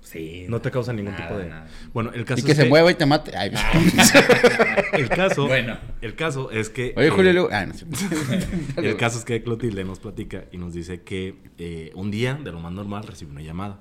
[0.00, 0.46] Sí.
[0.48, 1.48] No te causa ningún Nada, tipo de.
[1.48, 1.66] nada.
[1.92, 3.36] Bueno, el caso Y que es se mueva y te mate.
[3.36, 3.50] Ay,
[4.92, 5.46] El caso.
[5.48, 5.76] Bueno.
[6.02, 6.94] El caso es que.
[6.96, 7.48] Oye, eh, Julio, luego.
[7.50, 7.84] Ah, no sé.
[8.76, 12.52] El caso es que Clotilde nos platica y nos dice que eh, un día, de
[12.52, 13.80] lo más normal, recibe una llamada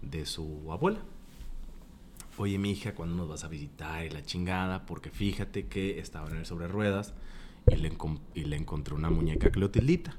[0.00, 1.00] de su abuela.
[2.38, 4.06] Oye, mi hija, ¿cuándo nos vas a visitar?
[4.06, 7.12] Y la chingada, porque fíjate que estaba en el sobre ruedas
[7.66, 7.92] y le,
[8.34, 10.14] y le encontré una muñeca Cleotildita.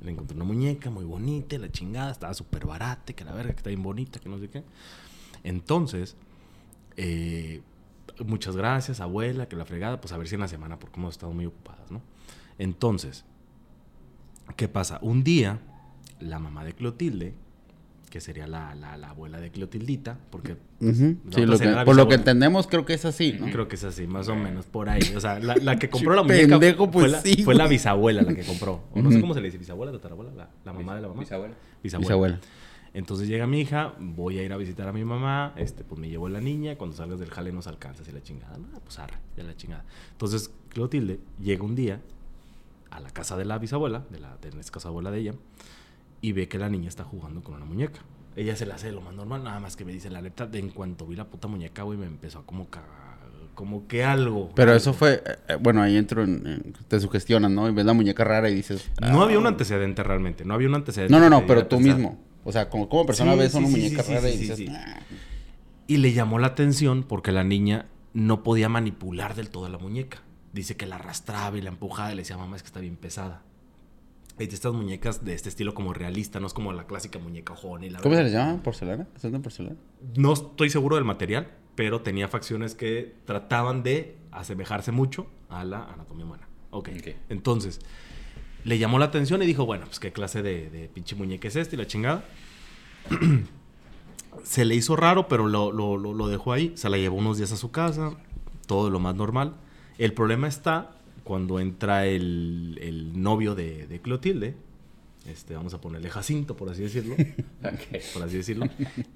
[0.00, 3.58] Le encontré una muñeca muy bonita, la chingada, estaba súper barata, que la verga, que
[3.58, 4.62] está bien bonita, que no sé qué.
[5.42, 6.16] Entonces,
[6.96, 7.62] eh,
[8.24, 11.14] muchas gracias, abuela, que la fregada, pues a ver si en la semana, porque hemos
[11.14, 12.02] estado muy ocupadas, ¿no?
[12.58, 13.24] Entonces,
[14.56, 14.98] ¿qué pasa?
[15.02, 15.60] Un día,
[16.20, 17.34] la mamá de Clotilde,
[18.16, 20.56] que sería la, la- la abuela de Clotildita, porque.
[20.80, 23.44] Sí, lo que- la por lo que entendemos, creo que es así, ¿no?
[23.52, 25.02] creo que es así, más o menos, por ahí.
[25.14, 27.64] O sea, la, la que compró la muñeca Pendejo, pues fue, la, sí, fue la
[27.64, 27.74] güey.
[27.76, 28.84] bisabuela la que compró.
[28.94, 31.20] O no sé cómo se le dice, bisabuela, tatarabuela, la, la mamá de la mamá.
[31.20, 31.54] Bisabuela.
[31.82, 32.06] Bisabuela.
[32.08, 32.40] Bisabuela.
[32.94, 36.08] Entonces llega mi hija, voy a ir a visitar a mi mamá, este, pues me
[36.08, 38.56] llevo la niña, cuando salgas del jale nos alcanzas y la chingada.
[38.56, 39.84] No, pues arre, ya la chingada.
[40.12, 42.00] Entonces Clotilde llega un día
[42.90, 45.34] a la casa de la bisabuela, de la, de caso abuela de ella,
[46.26, 48.00] y ve que la niña está jugando con una muñeca.
[48.34, 50.44] Ella se la hace de lo más normal, nada más que me dice la neta,
[50.46, 53.18] de en cuanto vi la puta muñeca, güey, me empezó a como cagar,
[53.54, 54.50] como que algo.
[54.56, 54.76] Pero algo.
[54.78, 57.68] eso fue, eh, eh, bueno, ahí entro en, en- te sugestionas, ¿no?
[57.68, 58.90] Y ves la muñeca rara y dices...
[59.00, 59.24] No "Ah".
[59.24, 61.12] había un antecedente realmente, no había un antecedente.
[61.12, 61.94] No, no, no, pero tú pensar.
[61.96, 62.18] mismo.
[62.44, 64.60] O sea, como, como persona Sí, ves sí, una sí, muñeca rara y dices...
[64.70, 65.00] "Ah".
[65.86, 70.18] Y le llamó la atención porque la niña no podía manipular del todo la muñeca.
[70.52, 72.96] Dice que la arrastraba y la empujaba y le decía, mamá, es que está bien
[72.96, 73.42] pesada.
[74.38, 77.90] Estas muñecas de este estilo como realista, no es como la clásica muñeca ojón y
[77.90, 78.62] la ¿Cómo se les llama?
[78.62, 79.06] ¿Porcelana?
[79.16, 79.76] ¿Son de porcelana?
[80.16, 85.84] No estoy seguro del material, pero tenía facciones que trataban de asemejarse mucho a la
[85.84, 86.48] anatomía humana.
[86.70, 86.90] Ok.
[87.30, 87.80] Entonces,
[88.64, 91.56] le llamó la atención y dijo, bueno, pues qué clase de, de pinche muñeca es
[91.56, 92.24] esta y la chingada.
[94.44, 96.72] Se le hizo raro, pero lo- lo dejó ahí.
[96.76, 98.12] Se la llevó unos días a su casa,
[98.66, 99.54] todo lo más normal.
[99.98, 100.95] El problema está
[101.26, 104.54] cuando entra el, el novio de, de Clotilde.
[105.26, 107.16] Este, vamos a ponerle Jacinto, por así decirlo
[108.14, 108.66] por así decirlo,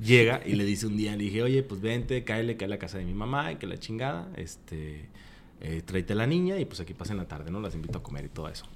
[0.00, 2.78] llega y le dice un día, le dije, oye, pues vente, cáele, cae a la
[2.80, 5.08] casa de mi mamá y que la chingada, este,
[5.60, 7.60] eh, tráete a la niña y pues aquí pasen la tarde, ¿no?
[7.60, 8.66] Las invito a comer y todo eso.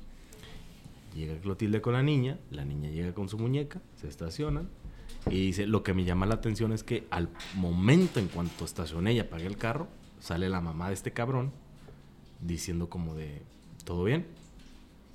[1.17, 4.69] Llega Clotilde con la niña, la niña llega con su muñeca, se estacionan
[5.29, 9.13] y dice, lo que me llama la atención es que al momento en cuanto estacioné
[9.15, 9.89] y apagué el carro,
[10.21, 11.64] sale la mamá de este cabrón
[12.41, 13.43] diciendo como de,
[13.85, 14.27] ¿todo bien?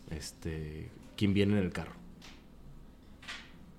[0.10, 1.94] Este, ¿quién viene en el carro?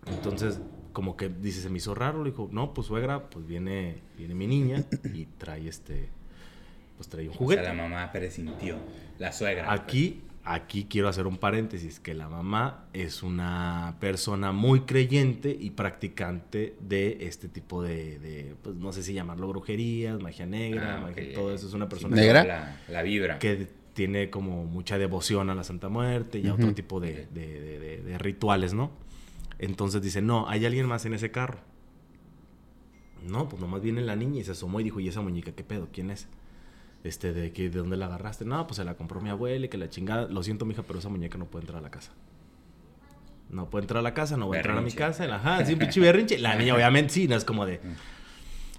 [0.07, 0.61] Entonces,
[0.93, 4.35] como que dice, se me hizo raro, le dijo, no, pues suegra, pues viene, viene
[4.35, 4.85] mi niña
[5.15, 6.09] y trae este,
[6.97, 7.63] pues trae un O juguete.
[7.63, 8.79] sea, la mamá presintió.
[9.19, 9.73] La suegra.
[9.73, 15.71] Aquí, aquí quiero hacer un paréntesis, que la mamá es una persona muy creyente y
[15.71, 21.01] practicante de este tipo de, de, pues no sé si llamarlo brujerías, magia negra, Ah,
[21.01, 21.67] magia- todo eso.
[21.69, 22.45] Es una persona ¿Negra?
[22.45, 23.39] La, la vibra.
[23.39, 27.61] que tiene como mucha devoción a la Santa Muerte y a otro tipo de, de-
[27.61, 28.91] de- de- de rituales, ¿no?
[29.59, 31.59] Entonces dice, no, hay alguien más en ese carro.
[33.27, 35.63] No, pues nomás viene la niña y se asomó y dijo, ¿y esa muñeca qué
[35.65, 35.89] pedo?
[35.93, 36.27] ¿Quién es?
[37.03, 38.45] Este, ¿de, qué, ¿de dónde la agarraste?
[38.45, 40.29] No, pues se la compró mi abuela y que la chingada.
[40.29, 42.13] Lo siento, mija, pero esa muñeca no puede entrar a la casa.
[43.49, 45.25] No puede entrar a la casa, no va a entrar a mi casa.
[45.25, 46.39] Ajá, sí, un pinche berrinche.
[46.39, 47.81] La niña, obviamente, sí, no es como de.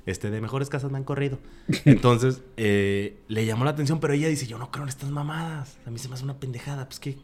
[0.05, 1.39] Este, de mejores casas me han corrido.
[1.86, 5.78] Entonces, eh, le llamó la atención, pero ella dice, yo no creo en estas mamadas.
[5.86, 6.86] A mí se me hace una pendejada.
[6.86, 7.17] Pues que,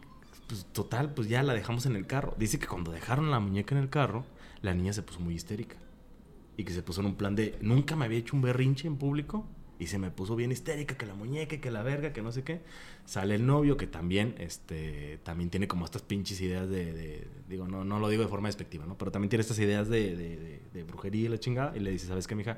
[0.47, 2.35] pues total, pues ya la dejamos en el carro.
[2.37, 4.25] Dice que cuando dejaron la muñeca en el carro,
[4.61, 5.77] la niña se puso muy histérica.
[6.57, 8.97] Y que se puso en un plan de, nunca me había hecho un berrinche en
[8.97, 9.47] público.
[9.80, 12.43] Y se me puso bien histérica, que la muñeca, que la verga, que no sé
[12.43, 12.61] qué.
[13.05, 17.86] Sale el novio, que también, este, también tiene como estas pinches ideas de, digo, no,
[17.86, 18.97] no lo digo de forma despectiva, ¿no?
[18.97, 20.15] Pero también tiene estas ideas de,
[20.73, 21.75] de- brujería y la chingada.
[21.75, 22.57] Y le dice, ¿sabes qué, mija?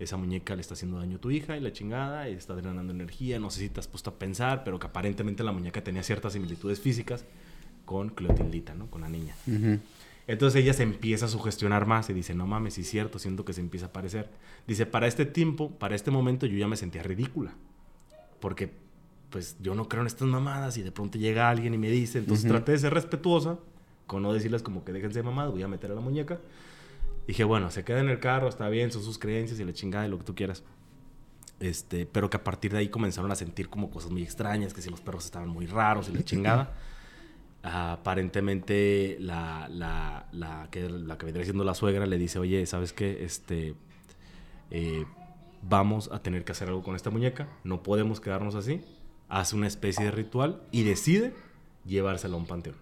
[0.00, 2.92] Esa muñeca le está haciendo daño a tu hija y la chingada, y está drenando
[2.92, 3.38] energía.
[3.38, 6.32] No sé si te has puesto a pensar, pero que aparentemente la muñeca tenía ciertas
[6.34, 7.24] similitudes físicas
[7.84, 8.86] con Clotildita, ¿no?
[8.90, 9.34] Con la niña.
[9.46, 9.78] Ujú.
[10.28, 13.46] Entonces ella se empieza a sugestionar más y dice, no mames, sí es cierto, siento
[13.46, 14.28] que se empieza a parecer.
[14.66, 17.54] Dice, para este tiempo, para este momento yo ya me sentía ridícula.
[18.38, 18.70] Porque,
[19.30, 22.18] pues, yo no creo en estas mamadas y de pronto llega alguien y me dice,
[22.18, 22.52] entonces Ujú.
[22.52, 23.58] traté de ser respetuosa,
[24.06, 26.38] con no decirles como que déjense de mamadas, voy a meter a la muñeca.
[27.26, 30.06] Dije, bueno, se queda en el carro, está bien, son sus creencias y la chingada
[30.06, 30.62] y lo que tú quieras.
[31.58, 34.82] Este, pero que a partir de ahí comenzaron a sentir como cosas muy extrañas, que
[34.82, 36.76] si los perros estaban muy raros y la chingada.
[37.62, 42.92] aparentemente la, la, la, que, la que vendría siendo la suegra le dice, oye, ¿sabes
[42.92, 43.24] qué?
[43.24, 43.74] Este,
[44.70, 45.04] eh,
[45.62, 48.80] vamos a tener que hacer algo con esta muñeca, no podemos quedarnos así.
[49.28, 51.34] Hace una especie de ritual y decide
[51.84, 52.76] llevársela a un panteón.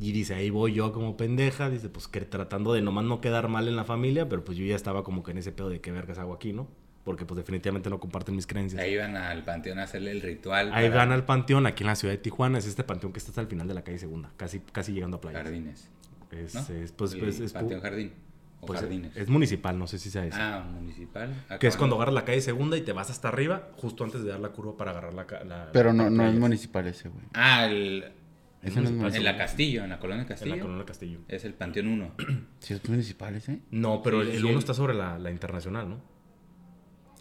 [0.00, 3.48] Y dice, ahí voy yo como pendeja, dice, pues que tratando de nomás no quedar
[3.48, 5.80] mal en la familia, pero pues yo ya estaba como que en ese pedo de
[5.80, 6.68] qué vergas hago aquí, ¿no?
[7.08, 8.82] Porque pues definitivamente no comparten mis creencias.
[8.82, 10.70] Ahí iban al panteón a hacerle el ritual.
[10.74, 13.18] Ahí para van al panteón, aquí en la ciudad de Tijuana, es este panteón que
[13.18, 15.38] está hasta el final de la calle Segunda, casi, casi llegando a Playa.
[15.38, 15.88] Jardines.
[16.30, 16.60] Es, ¿no?
[16.60, 18.12] es, pues, El pues, es, panteón jardín.
[18.60, 19.16] O pues, jardines.
[19.16, 20.36] es municipal, no sé si sea eso.
[20.38, 21.32] Ah, municipal.
[21.58, 24.28] que es cuando agarras la calle Segunda y te vas hasta arriba, justo antes de
[24.28, 25.70] dar la curva para agarrar la...
[25.72, 27.24] Pero no, la no es municipal ese, güey.
[27.32, 28.00] Ah, el,
[28.60, 30.56] no es municipal, en la Castillo, en la colonia En Castillo.
[30.56, 31.20] la Colonia Castillo.
[31.26, 32.10] Es el panteón 1.
[32.58, 33.60] Sí, es municipal ese.
[33.70, 36.17] No, pero Sí, el, sí, el uno el- está sobre la, la internacional, ¿no?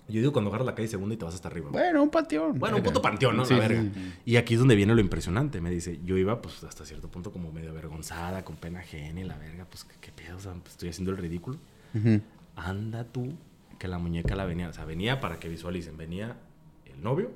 [0.08, 1.70] Yo digo cuando agarras la calle Segunda y te vas hasta arriba.
[1.70, 2.58] Bueno, un panteón.
[2.58, 3.46] Bueno, un puto panteón, ¿no?
[3.46, 3.90] Sí, la sí, verga.
[3.94, 4.14] sí.
[4.26, 5.60] Y aquí es donde viene lo impresionante.
[5.60, 9.24] Me dice, yo iba pues hasta cierto punto como medio avergonzada, con pena ajena y
[9.24, 11.58] la verga, pues qué, qué pedo, o sea, pues, estoy haciendo el ridículo.
[11.94, 12.22] Ujú.
[12.56, 13.34] Anda tú,
[13.78, 16.38] que la muñeca la venía, o sea, venía para que visualicen, venía
[16.86, 17.32] el novio,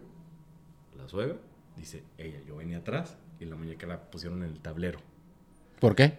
[0.98, 1.38] la suegra,
[1.78, 5.00] dice ella, yo venía atrás y la muñeca la pusieron en el tablero.
[5.80, 6.18] ¿Por qué?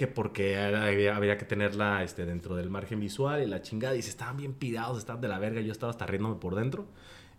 [0.00, 3.94] Que porque había, había que tenerla este, dentro del margen visual y la chingada.
[3.96, 5.60] Y se estaban bien pirados, estaban de la verga.
[5.60, 6.86] Yo estaba hasta riéndome por dentro.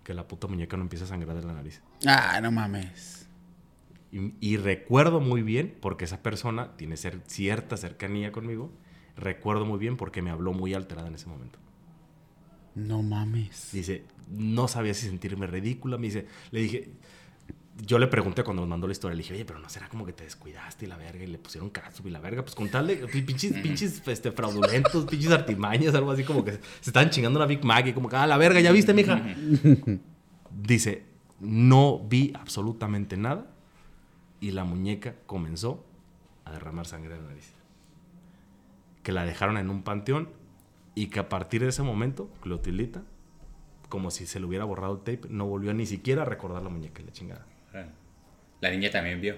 [0.04, 1.82] Que la puta muñeca no empieza a sangrar de la nariz.
[2.06, 3.28] Ah, no mames.
[4.12, 8.72] Y, y recuerdo muy bien, porque esa persona tiene cierta cercanía conmigo.
[9.18, 11.58] Recuerdo muy bien porque me habló muy alterada en ese momento.
[12.76, 13.72] No mames.
[13.74, 15.98] Dice, no sabía si sentirme ridícula.
[15.98, 16.92] Me dice, le dije,
[17.78, 20.06] yo le pregunté cuando nos mandó la historia, le dije, oye, pero no será como
[20.06, 22.44] que te descuidaste y la verga y le pusieron catsup y la verga.
[22.44, 26.52] Pues con tal de pi- pinches, pinches este, fraudulentos, pinches artimañas, algo así como que
[26.54, 29.22] se estaban chingando la Big Mac y como que, ah, la verga, ya viste, mija.
[30.52, 31.06] Dice,
[31.40, 33.48] no vi absolutamente nada
[34.40, 35.84] y la muñeca comenzó
[36.46, 37.52] a derramar sangre de la nariz.
[39.04, 40.30] Que la dejaron en un panteón
[40.94, 43.02] y que a partir de ese momento, Clotilita,
[43.90, 46.70] como si se le hubiera borrado el tape, no volvió ni siquiera a recordar la
[46.70, 47.46] muñeca y la chingada.
[48.62, 49.36] La niña también vio.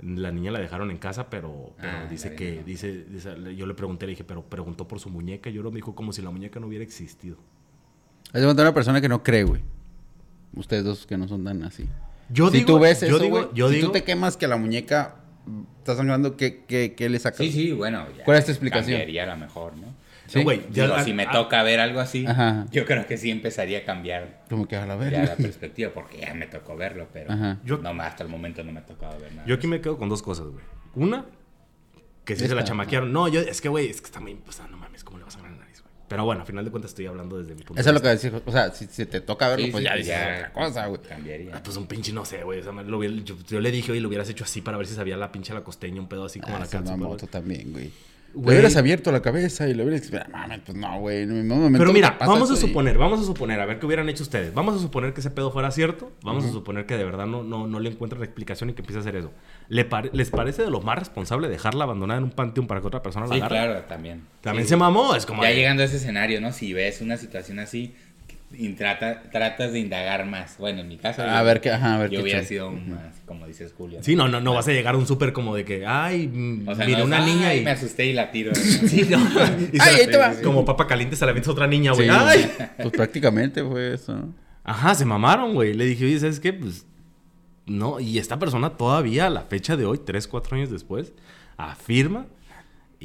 [0.00, 3.74] La niña la dejaron en casa, pero, pero Ah, dice que, dice, dice- yo le
[3.74, 6.30] pregunté, le dije, pero preguntó por su muñeca, y yo me dijo como si la
[6.30, 7.36] muñeca no hubiera existido.
[8.32, 9.62] Es de una persona que no cree, güey.
[10.54, 11.86] Ustedes dos que no son tan así.
[12.28, 14.36] Yo si digo, tú ves yo eso, digo, güey, yo si digo, tú te quemas
[14.36, 15.16] que la muñeca
[15.78, 17.38] está sangrando, ¿qué, qué, qué le sacas?
[17.38, 18.06] Sí, sí, bueno.
[18.16, 18.98] ya ¿Cuál es tu explicación?
[18.98, 19.86] Cambiaría a lo mejor, ¿no?
[20.26, 20.42] Sí.
[20.42, 22.66] güey, ya- Digo, si me toca ver algo así, Ajá.
[22.70, 26.18] yo creo que sí empezaría a cambiar Como que a la ya la perspectiva, porque
[26.20, 27.58] ya me tocó verlo, pero Ajá.
[27.64, 29.46] Yo- no, hasta el momento no me ha tocado ver nada.
[29.46, 30.64] Yo aquí me quedo con dos cosas, güey.
[30.94, 31.26] Una,
[32.24, 33.12] que sí se la chamaquearon.
[33.12, 35.34] No, yo, es que, güey, es que está muy, ah, no mames, ¿cómo le vas
[35.34, 35.92] a sangrar la nariz, güey?
[36.08, 38.02] Pero bueno, a final de cuentas estoy hablando desde mi punto Eso es de lo
[38.02, 38.28] que vista.
[38.30, 38.42] decir.
[38.46, 40.86] O sea, si, si te toca verlo, Sí, pues sí, ya dices ya otra cosa,
[40.86, 41.00] güey.
[41.02, 41.50] Cambiaría.
[41.56, 42.60] Ah, Pues un pinche, no sé, güey.
[42.60, 44.94] O sea, lo yo, yo le dije, oye, lo hubieras hecho así para ver si
[44.94, 47.90] sabía la pinche la costeña, un pedo así como Ah, la es moto también, güey.
[48.34, 50.10] Le hubieras abierto la cabeza y le hubieras...
[50.12, 51.26] Ah, Mames, pues no, güey.
[51.26, 54.08] Momento Pero mira, vamos a eso y- suponer, vamos a suponer, a ver qué hubieran
[54.08, 54.52] hecho ustedes.
[54.52, 56.10] Vamos a suponer que ese pedo fuera cierto.
[56.22, 58.82] Vamos a suponer que de verdad no, no, no le encuentran la explicación y que
[58.82, 59.32] empiece a hacer eso.
[59.68, 62.86] ¿Le pare- ¿Les parece de lo más responsable dejarla abandonada en un panteón para que
[62.88, 63.54] otra persona la Sí, agarre?
[63.56, 64.22] claro, también.
[64.40, 64.70] También Sí.
[64.70, 65.42] se mamó, es como...
[65.42, 66.52] Ya de- llegando a ese escenario, ¿no?
[66.52, 67.94] Si ves una situación así
[68.76, 70.56] trata, tratas de indagar más.
[70.58, 71.22] Bueno, en mi caso.
[71.22, 73.98] A yo- ver qué- ajá, a ver Yo qué hubiera sido más, como dices Julio.
[74.02, 76.68] Sí, no, no, no vas a llegar a un súper como de que, ay, mm,
[76.68, 77.64] O sea, mira no una niña "Ay, y...
[77.64, 78.52] me asusté y la tiro.
[78.54, 79.18] Sí, no.
[79.72, 80.32] Y Ay, ahí te va.
[80.42, 82.08] Como papa caliente se la avientas a otra niña, güey.
[82.08, 82.50] Sí, ¡Ay!
[82.78, 84.34] Pues prácticamente fue eso, ¿no?
[84.62, 85.74] Ajá, se mamaron, güey.
[85.74, 86.52] Le dije, oye, ¿sabes qué?
[86.52, 86.86] Pues,
[87.66, 88.00] no.
[88.00, 91.12] Y esta persona todavía, a la fecha de hoy, tres, cuatro años después,
[91.56, 92.26] afirma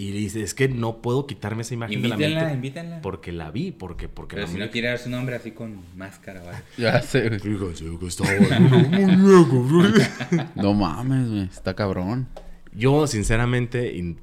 [0.02, 2.54] y dice, es que no puedo quitarme esa imagen de la mente.
[2.54, 3.02] invítenla.
[3.02, 5.82] Porque la vi, porque, porque Pero la si no quiere dar su nombre así con
[5.97, 6.60] máscara, ¿vale?
[6.78, 7.39] Ya sé, güey.
[7.39, 9.16] Fíjense que estaba en una muñeca.
[10.56, 11.43] No mames, güey.
[11.43, 12.30] Está cabrón.
[12.72, 14.20] Yo, sinceramente, in-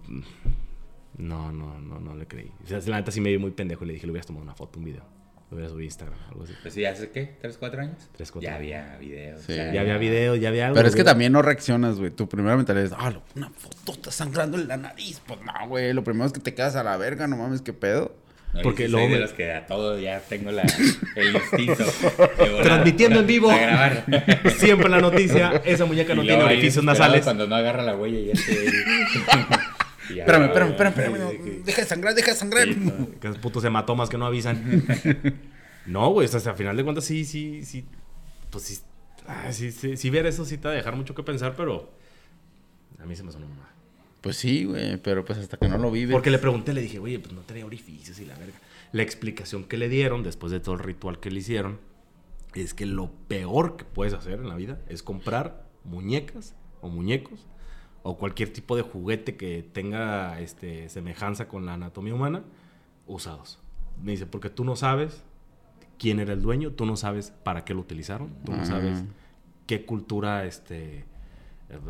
[1.18, 2.50] no, no, no, no le creí.
[2.64, 4.44] O sea, la neta sí me vi muy pendejo y le dije, le hubieras tomado
[4.44, 5.04] una foto, un video.
[5.48, 6.54] Lo hubieras subido a Instagram, algo así.
[6.60, 7.36] Pues sí, ¿hace qué?
[7.40, 7.98] ¿Tres, cuatro años?
[8.16, 8.58] Tres, cuatro Ya años.
[8.80, 9.42] había videos.
[9.46, 9.54] Sí.
[9.54, 10.74] Ya había video, ya había algo.
[10.74, 11.12] Pero es que güey.
[11.12, 12.10] también no reaccionas, güey.
[12.10, 15.22] Tu primera mentalidad es, ah, lo- una foto está sangrando en la nariz.
[15.24, 15.92] Pues no, güey.
[15.92, 18.16] Lo primero es que te quedas a la verga, no mames, qué pedo.
[18.54, 20.62] No, Porque sí luego soy de me- los que a todo ya tengo la,
[21.14, 21.84] el instinto.
[21.84, 23.50] de volar Transmitiendo en vivo.
[23.50, 24.04] A grabar.
[24.56, 27.24] Siempre la noticia, esa muñeca no Y tiene luego ahí orificios desesperado nasales.
[27.24, 28.66] Cuando no agarra la huella y este.
[30.08, 31.64] Espérame, espérame, espérame, espérame.
[31.64, 32.68] Deja de sangrar, deja de sangrar.
[32.68, 32.92] Sí.
[33.20, 34.84] Que esos putos hematomas que no avisan.
[35.86, 37.84] no, güey, sea, al final de cuentas sí, sí, sí.
[38.50, 38.78] Pues sí.
[39.26, 41.90] ah, sí, sí, sí ver eso sí te va a dejar mucho que pensar, pero.
[42.98, 43.70] A mí se me sonó mamá.
[44.20, 44.96] Pues sí, güey.
[44.96, 46.12] Pero pues hasta que no lo vives.
[46.12, 48.58] Porque le pregunté, le dije, oye, pues no tenía orificios y la verga.
[48.92, 51.78] La explicación que le dieron después de todo el ritual que le hicieron
[52.54, 57.46] es que lo peor que puedes hacer en la vida es comprar muñecas o muñecos
[58.06, 62.44] o cualquier tipo de juguete que tenga este, semejanza con la anatomía humana
[63.06, 63.58] usados.
[64.00, 65.24] Me dice, porque tú no sabes
[65.98, 69.02] quién era el dueño, tú no sabes para qué lo utilizaron, tú no sabes
[69.66, 71.04] qué cultura, este,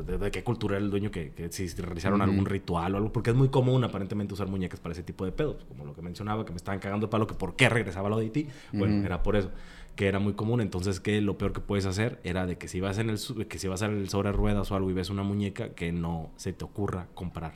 [0.07, 3.13] de, de qué cultura era el dueño que, que si realizaron algún ritual o algo,
[3.13, 6.01] porque es muy común aparentemente usar muñecas para ese tipo de pedos, como lo que
[6.01, 9.05] mencionaba, que me estaban cagando de palo, que por qué regresaba lo de Haití, bueno,
[9.05, 9.51] era por eso,
[9.97, 12.81] que era muy común, entonces que lo peor que puedes hacer era de que si
[12.81, 13.19] vas en el,
[13.49, 16.31] que si vas en el sobre ruedas o algo y ves una muñeca, que no
[16.37, 17.55] se te ocurra comprar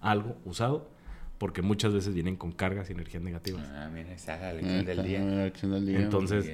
[0.00, 0.88] algo usado,
[1.38, 3.62] porque muchas veces vienen con cargas y energías negativas.
[3.74, 5.20] Ah, mira, esa es la Ah, lección del día.
[5.20, 5.98] la lección del día.
[6.00, 6.50] Entonces,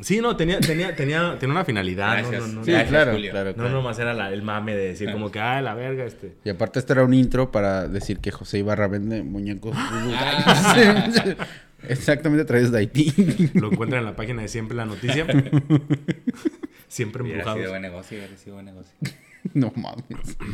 [0.00, 2.40] sí, no, tenía, tenía, tenía, tenía una finalidad, no, Gracias.
[2.48, 3.30] no, no, Sí, Gracias, claro, Julio.
[3.30, 3.70] claro, no, claro.
[3.70, 6.34] nomás era la- el mame de decir como que, ah, la verga, este.
[6.44, 9.76] Y aparte este era un intro para decir que José Ibarra vende muñecos.
[10.16, 11.46] Ah.
[11.88, 13.12] Exactamente a través de Haití.
[13.54, 15.26] Lo encuentran en la página de Siempre la Noticia.
[16.88, 17.58] Siempre Hubiera embrujados.
[17.60, 18.92] sido buen negocio, hubiera sido buen negocio.
[19.54, 20.36] no mames.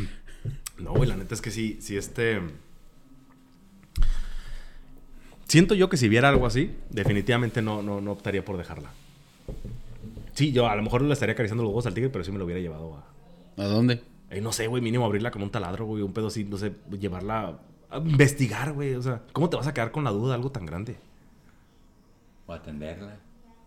[0.79, 2.39] No, güey, la neta es que sí, sí, este.
[5.45, 8.91] Siento yo que si viera algo así, definitivamente no, no, no optaría por dejarla.
[10.33, 12.37] Sí, yo a lo mejor le estaría acariciando los huevos al tigre, pero sí me
[12.37, 13.61] lo hubiera llevado a.
[13.61, 14.01] ¿A dónde?
[14.29, 16.71] eh, no sé, güey, mínimo abrirla con un taladro, güey, un pedo así, no sé,
[16.97, 17.59] llevarla
[17.89, 18.93] a investigar, güey.
[18.93, 20.95] O sea, ¿cómo te vas a quedar con la duda de algo tan grande?
[22.49, 23.15] O atenderla.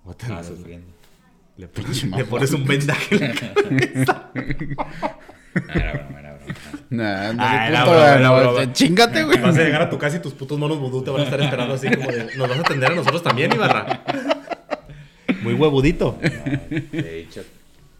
[0.05, 0.57] O a Estaba tenerla.
[0.57, 0.87] sufriendo.
[1.57, 4.31] Le, Pinche le pones un vendaje en la cabeza.
[5.69, 6.55] Ah, era broma, era broma.
[6.91, 8.73] Nah, no, Ah, era broma, era no, broma.
[8.73, 9.39] Chingate, güey.
[9.41, 11.41] Vas a llegar a tu casa y tus putos monos vudú te van a estar
[11.41, 14.03] esperando así como de, ¿nos vas a atender a nosotros también, Ibarra?
[15.43, 16.19] Muy huevudito.
[16.23, 17.43] De hecho,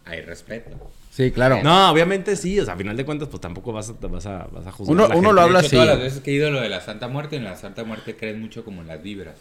[0.05, 0.91] hay respeto.
[1.11, 1.61] Sí, claro.
[1.63, 4.47] No, obviamente sí, o sea, a final de cuentas, pues tampoco vas a, vas a,
[4.51, 4.93] vas a juzgar.
[4.95, 5.35] Uno- a la uno gente.
[5.35, 5.85] lo habla de hecho, así.
[5.85, 7.83] todas las veces que he ido a lo de la Santa Muerte, en la Santa
[7.83, 9.35] Muerte creen mucho como en las vibras.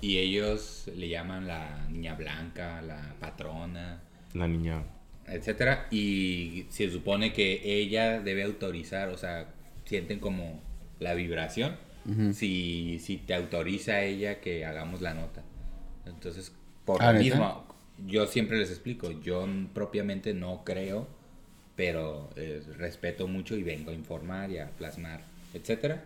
[0.00, 4.00] Y ellos le llaman la niña blanca, la patrona,
[4.34, 4.82] La niña.
[5.26, 5.86] etcétera.
[5.90, 9.48] Y se supone que ella debe autorizar, o sea,
[9.84, 10.60] sienten como
[11.00, 11.76] la vibración.
[12.32, 15.42] si, si te autoriza ella que hagamos la nota.
[16.06, 16.52] Entonces,
[16.86, 17.36] por Ah, lo ¿neta?
[17.36, 17.66] mismo,
[18.06, 21.06] yo siempre les explico, yo propiamente no creo,
[21.76, 25.22] pero eh, respeto mucho y vengo a informar y a plasmar,
[25.54, 26.04] etcétera.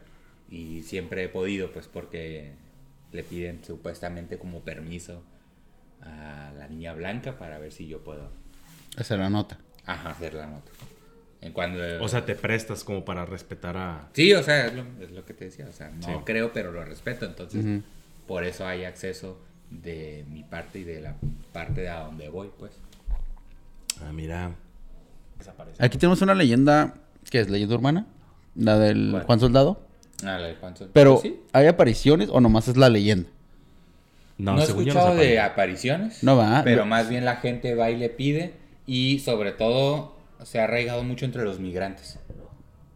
[0.50, 2.52] Y siempre he podido, pues porque
[3.12, 5.22] le piden supuestamente como permiso
[6.02, 8.30] a la niña blanca para ver si yo puedo
[8.98, 9.58] era la nota.
[9.86, 10.70] ajá, hacer la nota.
[11.40, 14.08] En cuando, O sea, te prestas como para respetar a.
[14.12, 15.66] Sí, o sea, es lo, es lo que te decía.
[15.68, 16.12] O sea, no Sí.
[16.24, 17.24] creo, pero lo respeto.
[17.26, 17.82] Entonces, Ujú.
[18.28, 19.40] por eso hay acceso
[19.70, 21.16] de mi parte y de la
[21.52, 22.72] parte de a donde voy, pues.
[24.04, 24.54] Ah, mira.
[25.38, 25.84] Desaparece.
[25.84, 26.94] Aquí tenemos una leyenda,
[27.28, 28.06] que es leyenda urbana,
[28.54, 29.24] la del ¿Cuál?
[29.24, 29.86] Juan Soldado.
[30.24, 30.54] Ah, la
[30.92, 31.40] Pero, ¿Sí?
[31.52, 33.28] ¿hay apariciones o nomás es la leyenda?
[34.38, 36.22] No, No, he escuchado de apariciones.
[36.22, 36.86] No va, Pero no.
[36.86, 38.54] más bien la gente va y le pide.
[38.86, 42.18] Y sobre todo, se ha arraigado mucho entre los migrantes.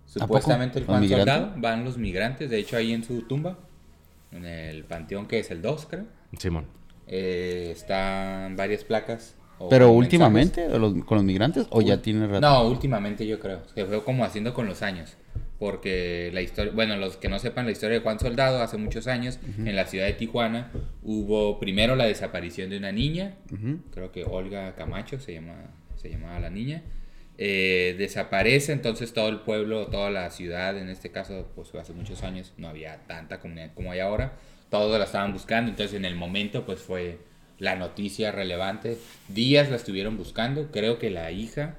[0.07, 1.35] Supuestamente el ¿Los Juan migrantes?
[1.35, 2.51] Soldado van los migrantes.
[2.51, 3.59] De hecho, ahí en su tumba,
[4.33, 6.05] en el panteón que es el 2, creo,
[6.39, 6.67] Simón.
[7.07, 9.35] eh, están varias placas.
[9.59, 12.41] o ¿Pero últimamente los- con los migrantes o ya tiene rato?
[12.41, 13.63] No, últimamente yo creo.
[13.75, 15.17] Se fue como haciendo con los años.
[15.59, 19.07] Porque la historia, bueno, los que no sepan la historia de Juan Soldado, hace muchos
[19.07, 20.71] años, en la ciudad de Tijuana,
[21.03, 23.37] hubo primero la desaparición de una niña,
[23.93, 26.83] creo que Olga Camacho se, llama, se llamaba la niña.
[27.39, 32.23] Eh, desaparece, entonces todo el pueblo, toda la ciudad, en este caso, pues hace muchos
[32.23, 34.33] años no había tanta comunidad como hay ahora,
[34.71, 37.19] todos la estaban buscando, entonces en el momento pues fue
[37.59, 38.97] la noticia relevante,
[39.29, 41.77] días la estuvieron buscando, creo que la hija,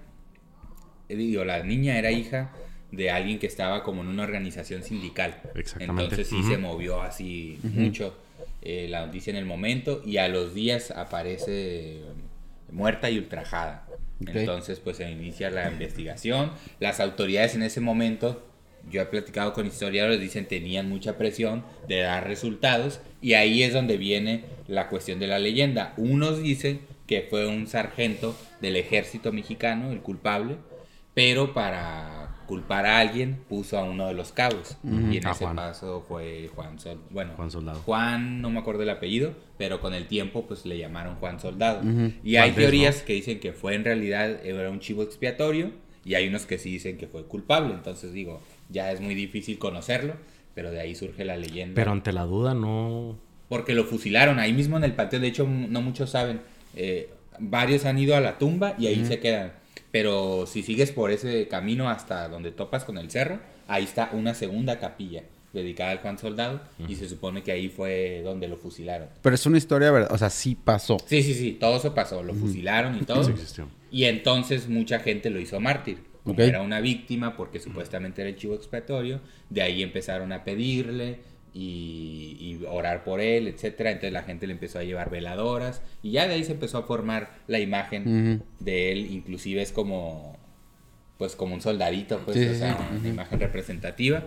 [1.10, 2.52] eh, digo, la niña era hija
[2.92, 5.42] de alguien que estaba como en una organización sindical.
[5.56, 6.04] Exactamente.
[6.04, 8.16] Entonces sí se movió así mucho
[8.62, 12.02] eh, la noticia en el momento y a los días aparece
[12.72, 13.88] muerta y ultrajada.
[14.26, 16.52] Entonces pues se inicia la investigación.
[16.80, 18.44] Las autoridades en ese momento,
[18.90, 23.74] yo he platicado con historiadores, dicen tenían mucha presión de dar resultados y ahí es
[23.74, 25.94] donde viene la cuestión de la leyenda.
[25.98, 30.56] Unos dicen que fue un sargento del ejército mexicano el culpable,
[31.14, 32.17] pero para
[32.48, 34.78] culpar a alguien puso a uno de los cabos.
[34.84, 35.56] Y en ese Juan.
[35.56, 37.80] paso fue Juan Sol, bueno, Juan Soldado.
[37.82, 41.82] Juan, no me acuerdo el apellido, pero con el tiempo pues le llamaron Juan Soldado.
[41.82, 42.14] Ujú.
[42.24, 45.72] Y hay Valdés, teorías que dicen que fue en realidad era un chivo expiatorio
[46.04, 47.74] y hay unos que sí dicen que fue culpable.
[47.74, 50.14] Entonces digo, ya es muy difícil conocerlo,
[50.56, 51.76] pero de ahí surge la leyenda.
[51.76, 53.18] Pero ante la duda no.
[53.50, 55.22] Porque lo fusilaron ahí mismo en el panteón.
[55.22, 56.40] De hecho, no muchos saben.
[56.76, 59.52] Eh, varios han ido a la tumba y ahí se quedan.
[59.98, 64.36] Pero si sigues por ese camino hasta donde topas con el cerro, ahí está una
[64.36, 65.24] segunda capilla
[65.54, 69.08] dedicada al Juan Soldado y se supone que ahí fue donde lo fusilaron.
[69.24, 70.12] Pero es una historia, ¿verdad?
[70.12, 70.98] O sea, sí pasó.
[71.08, 73.24] Sí, sí, sí, todo eso pasó, lo fusilaron y todo.
[73.24, 73.68] Sí existió.
[73.92, 75.98] Y entonces mucha gente lo hizo mártir.
[76.24, 81.22] Como era una víctima, porque supuestamente era el chivo expiatorio, de ahí empezaron a pedirle
[81.58, 83.92] y, y orar por él, etcétera.
[83.92, 86.84] Entonces la gente le empezó a llevar veladoras y ya de ahí se empezó a
[86.84, 88.04] formar la imagen
[88.38, 88.46] Ujú.
[88.60, 89.12] de él.
[89.12, 90.38] Inclusive es como,
[91.18, 92.84] pues como un soldadito, pues, Sí, o sea, sí.
[92.90, 93.08] una Ujú.
[93.08, 94.24] imagen representativa.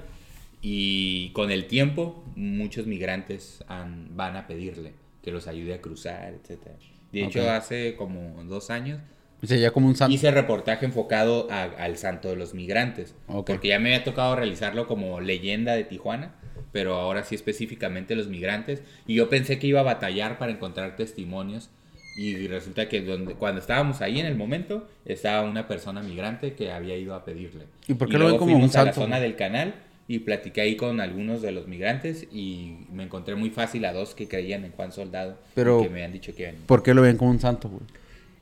[0.63, 6.35] Y con el tiempo, muchos migrantes han- van a pedirle que los ayude a cruzar,
[6.35, 6.75] etcétera.
[7.13, 9.01] De hecho, hace como dos años
[9.43, 10.15] ya como un santo.
[10.15, 13.15] hice reportaje enfocado a- al santo de los migrantes.
[13.27, 13.47] Ok.
[13.47, 16.35] Porque ya me había tocado realizarlo como leyenda de Tijuana,
[16.73, 18.83] pero ahora sí específicamente los migrantes.
[19.07, 21.71] Y yo pensé que iba a batallar para encontrar testimonios.
[22.17, 26.73] Y resulta que donde, cuando estábamos ahí en el momento, estaba una persona migrante que
[26.73, 27.67] había ido a pedirle.
[27.87, 29.75] ¿Y por qué lo luego ven como un fuimos a la zona del canal
[30.09, 34.17] y platiqué ahí con algunos de los migrantes y me encontré muy fácil a dos
[34.17, 37.03] que creían en Juan Soldado Pero- y que me han dicho que ¿Por qué lo
[37.03, 37.83] ven como un santo, güey?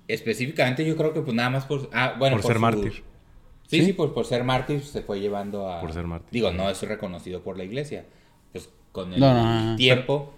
[0.09, 1.91] Específicamente yo creo que pues nada más por...
[1.93, 2.93] Ah, bueno, Por ser su- mártir.
[3.67, 3.85] Sí, ¿Sí?
[3.85, 5.83] sí, pues por ser mártir se fue llevando a...
[5.83, 6.31] Por ser mártir.
[6.33, 8.07] Digo, no es reconocido por la iglesia.
[9.03, 9.77] Con el No, no, no, no.
[9.77, 10.35] tiempo,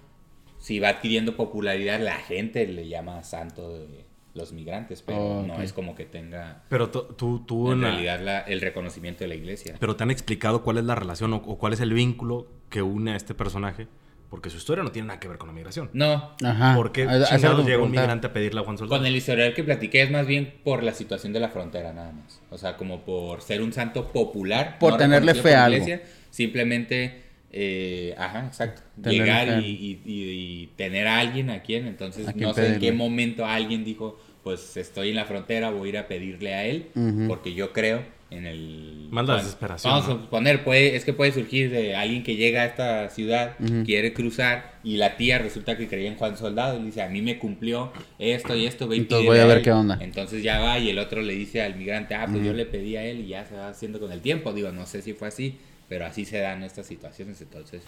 [0.58, 4.04] si va adquiriendo popularidad, la gente le llama santo de
[4.34, 7.88] los migrantes, pero Oh, no es como que tenga Pero tú, tú, tú en la-
[7.90, 9.74] realidad la- el reconocimiento de la iglesia.
[9.80, 12.82] Pero te han explicado cuál es la relación o, o cuál es el vínculo que
[12.82, 13.88] une a este personaje
[14.28, 15.90] Porque su historia no tiene nada que ver con la migración.
[15.92, 16.76] No, Ajá.
[16.76, 18.78] ¿Por qué Ah, eso es lo que chingados llega un migrante a pedirle a Juan
[18.78, 19.00] Soldado?
[19.00, 22.12] con el historial que platiqué es más bien por la situación de la frontera, nada
[22.12, 22.40] más.
[22.50, 24.78] O sea, como por ser un santo popular.
[24.78, 25.78] Por tenerle reconocido fe a algo.
[25.82, 28.82] iglesia, simplemente, eh, ajá, exacto.
[29.02, 32.80] Llegar y, y- y- y tener a alguien a quien, entonces A no sé en
[32.80, 36.64] qué momento alguien dijo, pues estoy en la frontera, voy a ir a pedirle a
[36.66, 36.86] él,
[37.28, 39.08] porque yo creo en el...
[39.10, 40.14] Más la desesperación, Vamos ¿no?
[40.14, 44.12] a suponer, puede, es que puede surgir de alguien que llega a esta ciudad, quiere
[44.12, 47.20] cruzar, y la tía resulta que creía en Juan Soldado, y le dice, a mí
[47.20, 49.62] me cumplió esto y esto, ve Entonces voy a ver él".
[49.64, 49.98] qué onda.
[50.00, 52.94] Entonces ya va y el otro le dice al migrante, ah, pues yo le pedí
[52.96, 54.52] a él y ya se va haciendo con el tiempo.
[54.52, 55.56] Digo, no sé si fue así,
[55.90, 57.40] pero así se dan estas situaciones.
[57.42, 57.82] Entonces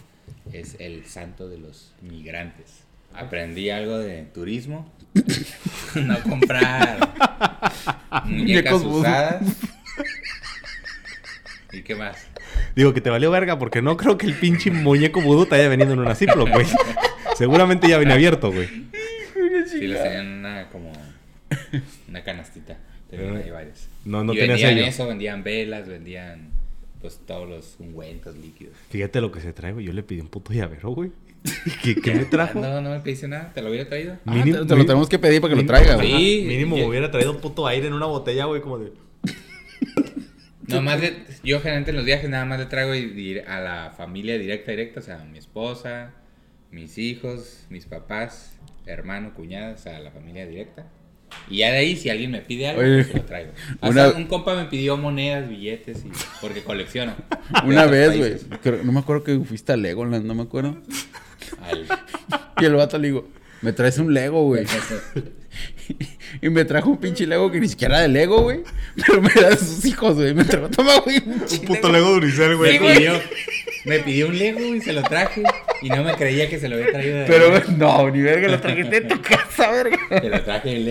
[0.52, 2.82] es el santo de los migrantes.
[3.14, 4.92] Aprendí algo de turismo.
[5.94, 7.14] no comprar
[8.24, 9.42] muñecas usadas.
[11.72, 12.26] ¿Y qué más?
[12.74, 15.68] Digo que te valió verga porque no creo que el pinche muñeco vudú te haya
[15.68, 16.66] venido en una Ziploc, güey.
[17.36, 18.66] Seguramente ya viene abierto, güey.
[19.68, 20.92] Sí, los tenían en una como
[22.08, 22.76] una canastita.
[23.08, 23.88] Tenían ahí varios.
[24.04, 26.61] No, no y tenía vendían eso, vendían velas, vendían
[27.02, 28.74] pues todos los ungüentos líquidos.
[28.88, 29.84] Fíjate lo que se trae, güey.
[29.84, 31.10] Yo le pedí un puto llavero, güey.
[31.82, 32.60] ¿Qué, qué me trajo?
[32.60, 34.16] No, no me pediste nada, te lo hubiera traído.
[34.24, 36.40] Ah, Mínimo- te, te lo tenemos que pedir para que lo mínimo- traiga, Ajá, güey.
[36.40, 38.92] Sí, mínimo me hubiera traído puto aire en una botella, güey, como de...
[40.68, 43.92] Nomás le- yo generalmente en los viajes nada más le traigo y- y a la
[43.96, 46.12] familia directa, directa, o sea, mi esposa,
[46.70, 50.86] mis hijos, mis papás, hermano, cuñada, o sea, la familia directa.
[51.50, 53.50] Y ya de ahí, si alguien me pide algo, Oye, pues se lo traigo.
[53.82, 56.10] Una- un compa me pidió monedas, billetes, y,
[56.40, 57.14] porque colecciono.
[57.64, 58.36] Una vez, güey.
[58.84, 60.76] No me acuerdo que fuiste a Legoland, no me acuerdo.
[61.62, 61.86] Al-
[62.60, 63.28] Y el vato le digo,
[63.60, 64.64] me traes un Lego, güey.
[66.40, 68.62] Y me trajo un pinche Lego que ni siquiera era de Lego, güey.
[69.06, 70.34] Pero me da de sus hijos, güey.
[70.34, 71.22] Me trajo, toma, güey.
[71.24, 71.92] Un Un puto Lego.
[71.92, 72.78] Lego Duricel, me, güey.
[72.78, 73.12] pidió,
[73.84, 75.42] me pidió un Lego y se lo traje.
[75.82, 78.48] Y no me creía que se lo había traído de Pero, güey, no, ni verga,
[78.48, 79.98] lo trajiste en tu casa, verga.
[80.08, 80.86] Se lo traje el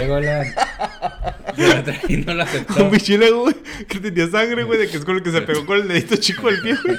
[1.57, 2.83] lo traje y no lo aceptó.
[2.85, 3.55] Un pinche Lego, güey,
[3.87, 6.15] que tenía sangre, güey, de que es con el que se pegó con el dedito
[6.17, 6.97] chico del pie, güey.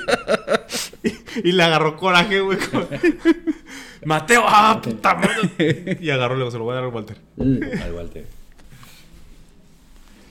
[1.04, 2.58] Y, y le agarró coraje, güey.
[4.04, 5.98] Mateo, ah, puta madre.
[6.00, 7.16] Y agarró, luego se lo voy a dar al Walter.
[7.38, 8.26] Al Walter.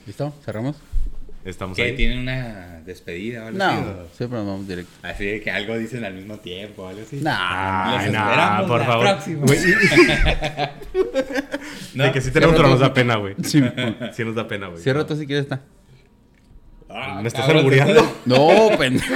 [0.06, 0.34] ¿Listo?
[0.44, 0.76] ¿Cerramos?
[1.44, 1.96] Estamos Que ahí.
[1.96, 3.76] tiene una despedida o algo así.
[3.80, 4.92] No, siempre nos vamos directo.
[5.02, 7.16] Así de que algo dicen al mismo tiempo o algo así.
[7.20, 8.04] Nah.
[8.04, 9.06] Los nah, por la favor.
[11.94, 13.34] No, de que sí tenemos, pero nos da pena, güey.
[13.42, 13.60] Sí,
[14.12, 14.80] Sí nos da pena, güey.
[14.80, 15.62] Cierra tú si quieres, está.
[16.88, 18.18] Ah, ¿Me estás cabrón, albureando?
[18.26, 19.14] No, pendejo.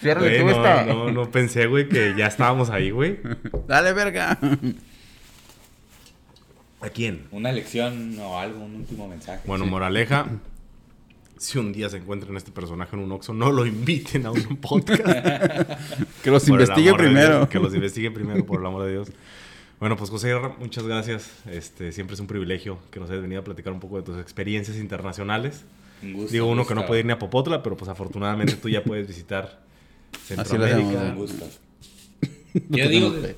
[0.00, 0.84] Cierra Güey, tú no, esta.
[0.84, 3.18] no, no pensé, güey, que ya estábamos ahí, güey.
[3.68, 4.38] Dale, verga.
[6.80, 7.26] ¿A quién?
[7.30, 9.42] Una lección o algo, un último mensaje.
[9.46, 10.26] Bueno, moraleja.
[11.36, 14.56] Si un día se encuentran este personaje en un Oxxo, no lo inviten a un
[14.60, 15.02] podcast.
[16.22, 17.36] Que los Por investigue primero.
[17.38, 19.08] Dios, que los investigue primero, por el amor de Dios.
[19.78, 21.30] Bueno, pues José Guerra, muchas gracias.
[21.46, 24.18] Este, siempre es un privilegio que nos hayas venido a platicar un poco de tus
[24.18, 25.64] experiencias internacionales.
[26.02, 26.32] Un gusto.
[26.32, 28.82] Digo uno un que no puede ir ni a Popotla, pero pues afortunadamente tú ya
[28.84, 29.60] puedes visitar
[30.26, 31.12] Centroamérica.
[31.14, 31.46] gusto.
[32.68, 33.36] No Yo digo, fe.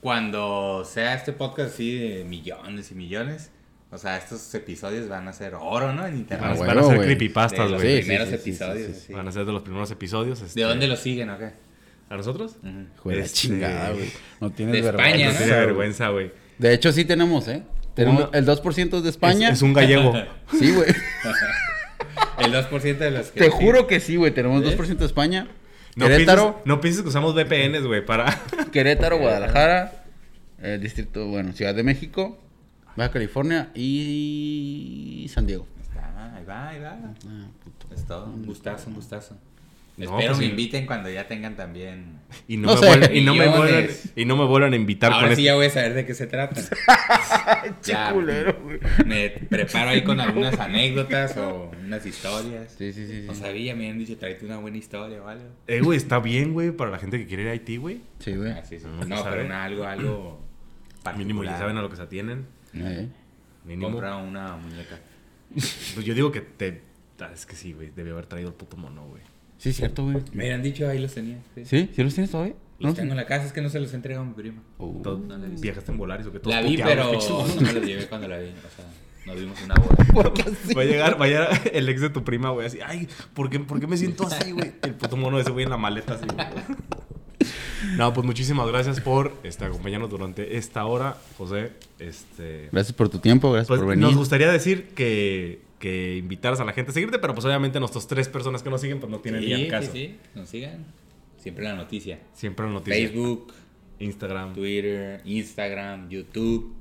[0.00, 3.50] cuando sea este podcast así de millones y millones,
[3.90, 6.04] o sea, estos episodios van a ser oro, ¿no?
[6.06, 6.50] En Van, internet.
[6.52, 7.06] Ah, van huevo, a ser güey.
[7.08, 7.96] creepypastas, de los güey.
[7.96, 8.86] Sí, primeros sí, episodios.
[8.88, 9.00] sí, sí.
[9.08, 9.12] sí.
[9.14, 10.40] Van a ser de los primeros episodios.
[10.42, 11.52] este, ¿De dónde los siguen o qué?
[12.10, 12.56] ¿A nosotros?
[12.96, 14.10] Hijo de la Este- chingada, güey.
[14.40, 15.08] No tienes De vergüenza.
[15.16, 15.38] España, No ¿no?
[15.38, 16.32] tiene vergüenza, güey.
[16.58, 17.62] De hecho, sí tenemos, ¿eh?
[17.94, 19.48] Tenemos Uno- el 2% de España.
[19.48, 20.12] Es, es un gallego.
[20.58, 20.88] Sí, güey.
[22.38, 23.40] El 2% de los que...
[23.40, 24.32] Te juro que sí, güey.
[24.32, 24.70] Tenemos ¿Sí?
[24.76, 25.48] 2% de España.
[25.96, 28.26] No Querétaro, pienses, no pienses que usamos VPNs, güey, para...
[28.72, 30.04] Querétaro, Guadalajara,
[30.60, 32.38] eh, Distrito, bueno, Ciudad de México,
[32.96, 35.66] Baja California y San Diego.
[36.34, 36.98] Ahí va, ahí va.
[37.26, 37.94] Ah, puto.
[37.94, 38.26] Es todo.
[38.26, 39.36] Un gustazo, un gustazo.
[39.98, 40.50] No, Espero pues me sí.
[40.50, 42.20] inviten cuando ya tengan también...
[42.46, 43.58] Y no, No me, vuelvan, y, no me Millones.
[43.58, 45.44] vuelvan, y no me vuelvan a invitar Ahora con sí este...
[45.44, 46.60] ya voy a saber de qué se trata.
[47.82, 48.78] ya, culero, güey.
[49.06, 52.74] me preparo ahí con algunas anécdotas o unas historias.
[52.78, 53.22] Sí, sí, sí.
[53.26, 55.44] No Sí, sabía, me han dicho, tráete una buena historia o algo.
[55.66, 58.00] Eh, güey, está bien, güey, para la gente que quiere ir a Haití, güey.
[58.20, 58.52] sí güey.
[58.52, 58.86] Ah, sí, sí.
[59.06, 60.40] No, pero una- algo, algo
[61.16, 62.46] Mínimo ya saben a lo que se atienen.
[62.74, 63.08] Eh,
[63.64, 63.90] Mínimo.
[63.90, 64.98] Compra una muñeca.
[65.94, 66.82] Pues yo digo que te...
[67.20, 69.22] ah, Es que sí, güey, debe haber traído el puto mono, güey.
[69.58, 70.16] Sí, cierto, güey.
[70.32, 71.38] Me hubieran dicho, ahí los tenía.
[71.54, 71.64] Sí.
[71.64, 71.90] ¿Sí?
[71.94, 72.54] ¿Sí los tienes todavía?
[72.78, 74.34] Los No, tengo en la casa, es que no se los he entregado a mi
[74.34, 74.62] prima.
[74.78, 75.46] Uh, Todo- no la.
[75.48, 76.38] ¿Viajaste en Volaris o qué?
[76.38, 78.46] Todos La vi, pero no me los llevé cuando la vi.
[78.48, 78.86] O sea,
[79.26, 80.32] nos vimos una boda.
[80.76, 83.50] Va a llegar, va a llegar el ex de tu prima, güey, así, ay, ¿por
[83.50, 84.72] qué, por qué me siento así, güey?
[84.82, 86.46] El puto mono ese güey en la maleta, así, güey.
[87.96, 91.72] No, pues muchísimas gracias por este, acompañarnos durante esta hora, José.
[91.98, 94.04] Este, Gracias por tu tiempo, gracias pues por venir.
[94.04, 98.06] nos gustaría decir que, que invitaras a la gente a seguirte, pero pues obviamente nuestras
[98.08, 99.92] tres personas que nos siguen, pues no tienen ni Sí, al sí, caso.
[99.92, 100.84] sí, nos sigan.
[101.38, 102.18] Siempre la noticia.
[102.34, 102.94] Siempre la noticia.
[102.94, 103.52] Facebook,
[104.00, 104.54] Instagram.
[104.54, 106.74] Twitter, Instagram, YouTube.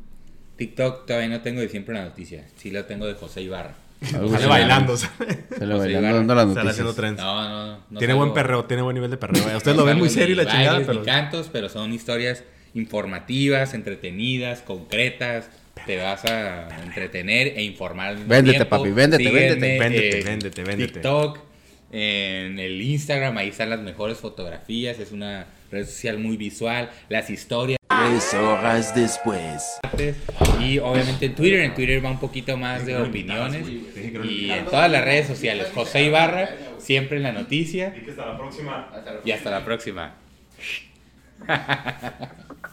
[0.58, 2.46] TikTok todavía no tengo de siempre la noticia.
[2.56, 3.76] Sí la tengo de José Ibarra.
[4.14, 4.98] Algo Sale bailando.
[4.98, 5.14] Sale
[5.60, 7.20] Sale bailando, dando las haciendo trends.
[7.22, 8.00] No, no, no.
[8.00, 9.44] tiene salgo- buen perreo, tiene buen nivel de perreo.
[9.58, 10.94] Ustedes no lo ven muy serio y la ni chingada, pero.
[11.00, 12.44] ni cantos, pero son historias
[12.74, 15.50] informativas, entretenidas, concretas.
[15.88, 18.18] Te vas a entretener e informar.
[18.18, 18.78] Véndete, tiempo.
[18.78, 19.80] papi, véndete, Sígueme véndete.
[19.80, 20.94] Véndete, en véndete, véndete.
[20.94, 21.40] TikTok,
[21.94, 25.00] en el Instagram, ahí están las mejores fotografías.
[25.00, 26.90] Es una red social muy visual.
[27.08, 27.78] Las historias.
[27.88, 29.80] Tres horas después.
[30.60, 33.66] Y obviamente en Twitter, en Twitter va un poquito más de opiniones.
[33.70, 35.70] Y en todas las redes sociales.
[35.74, 37.96] José Ibarra, siempre en la noticia.
[38.10, 38.90] hasta la próxima.
[39.24, 40.16] Y hasta la próxima.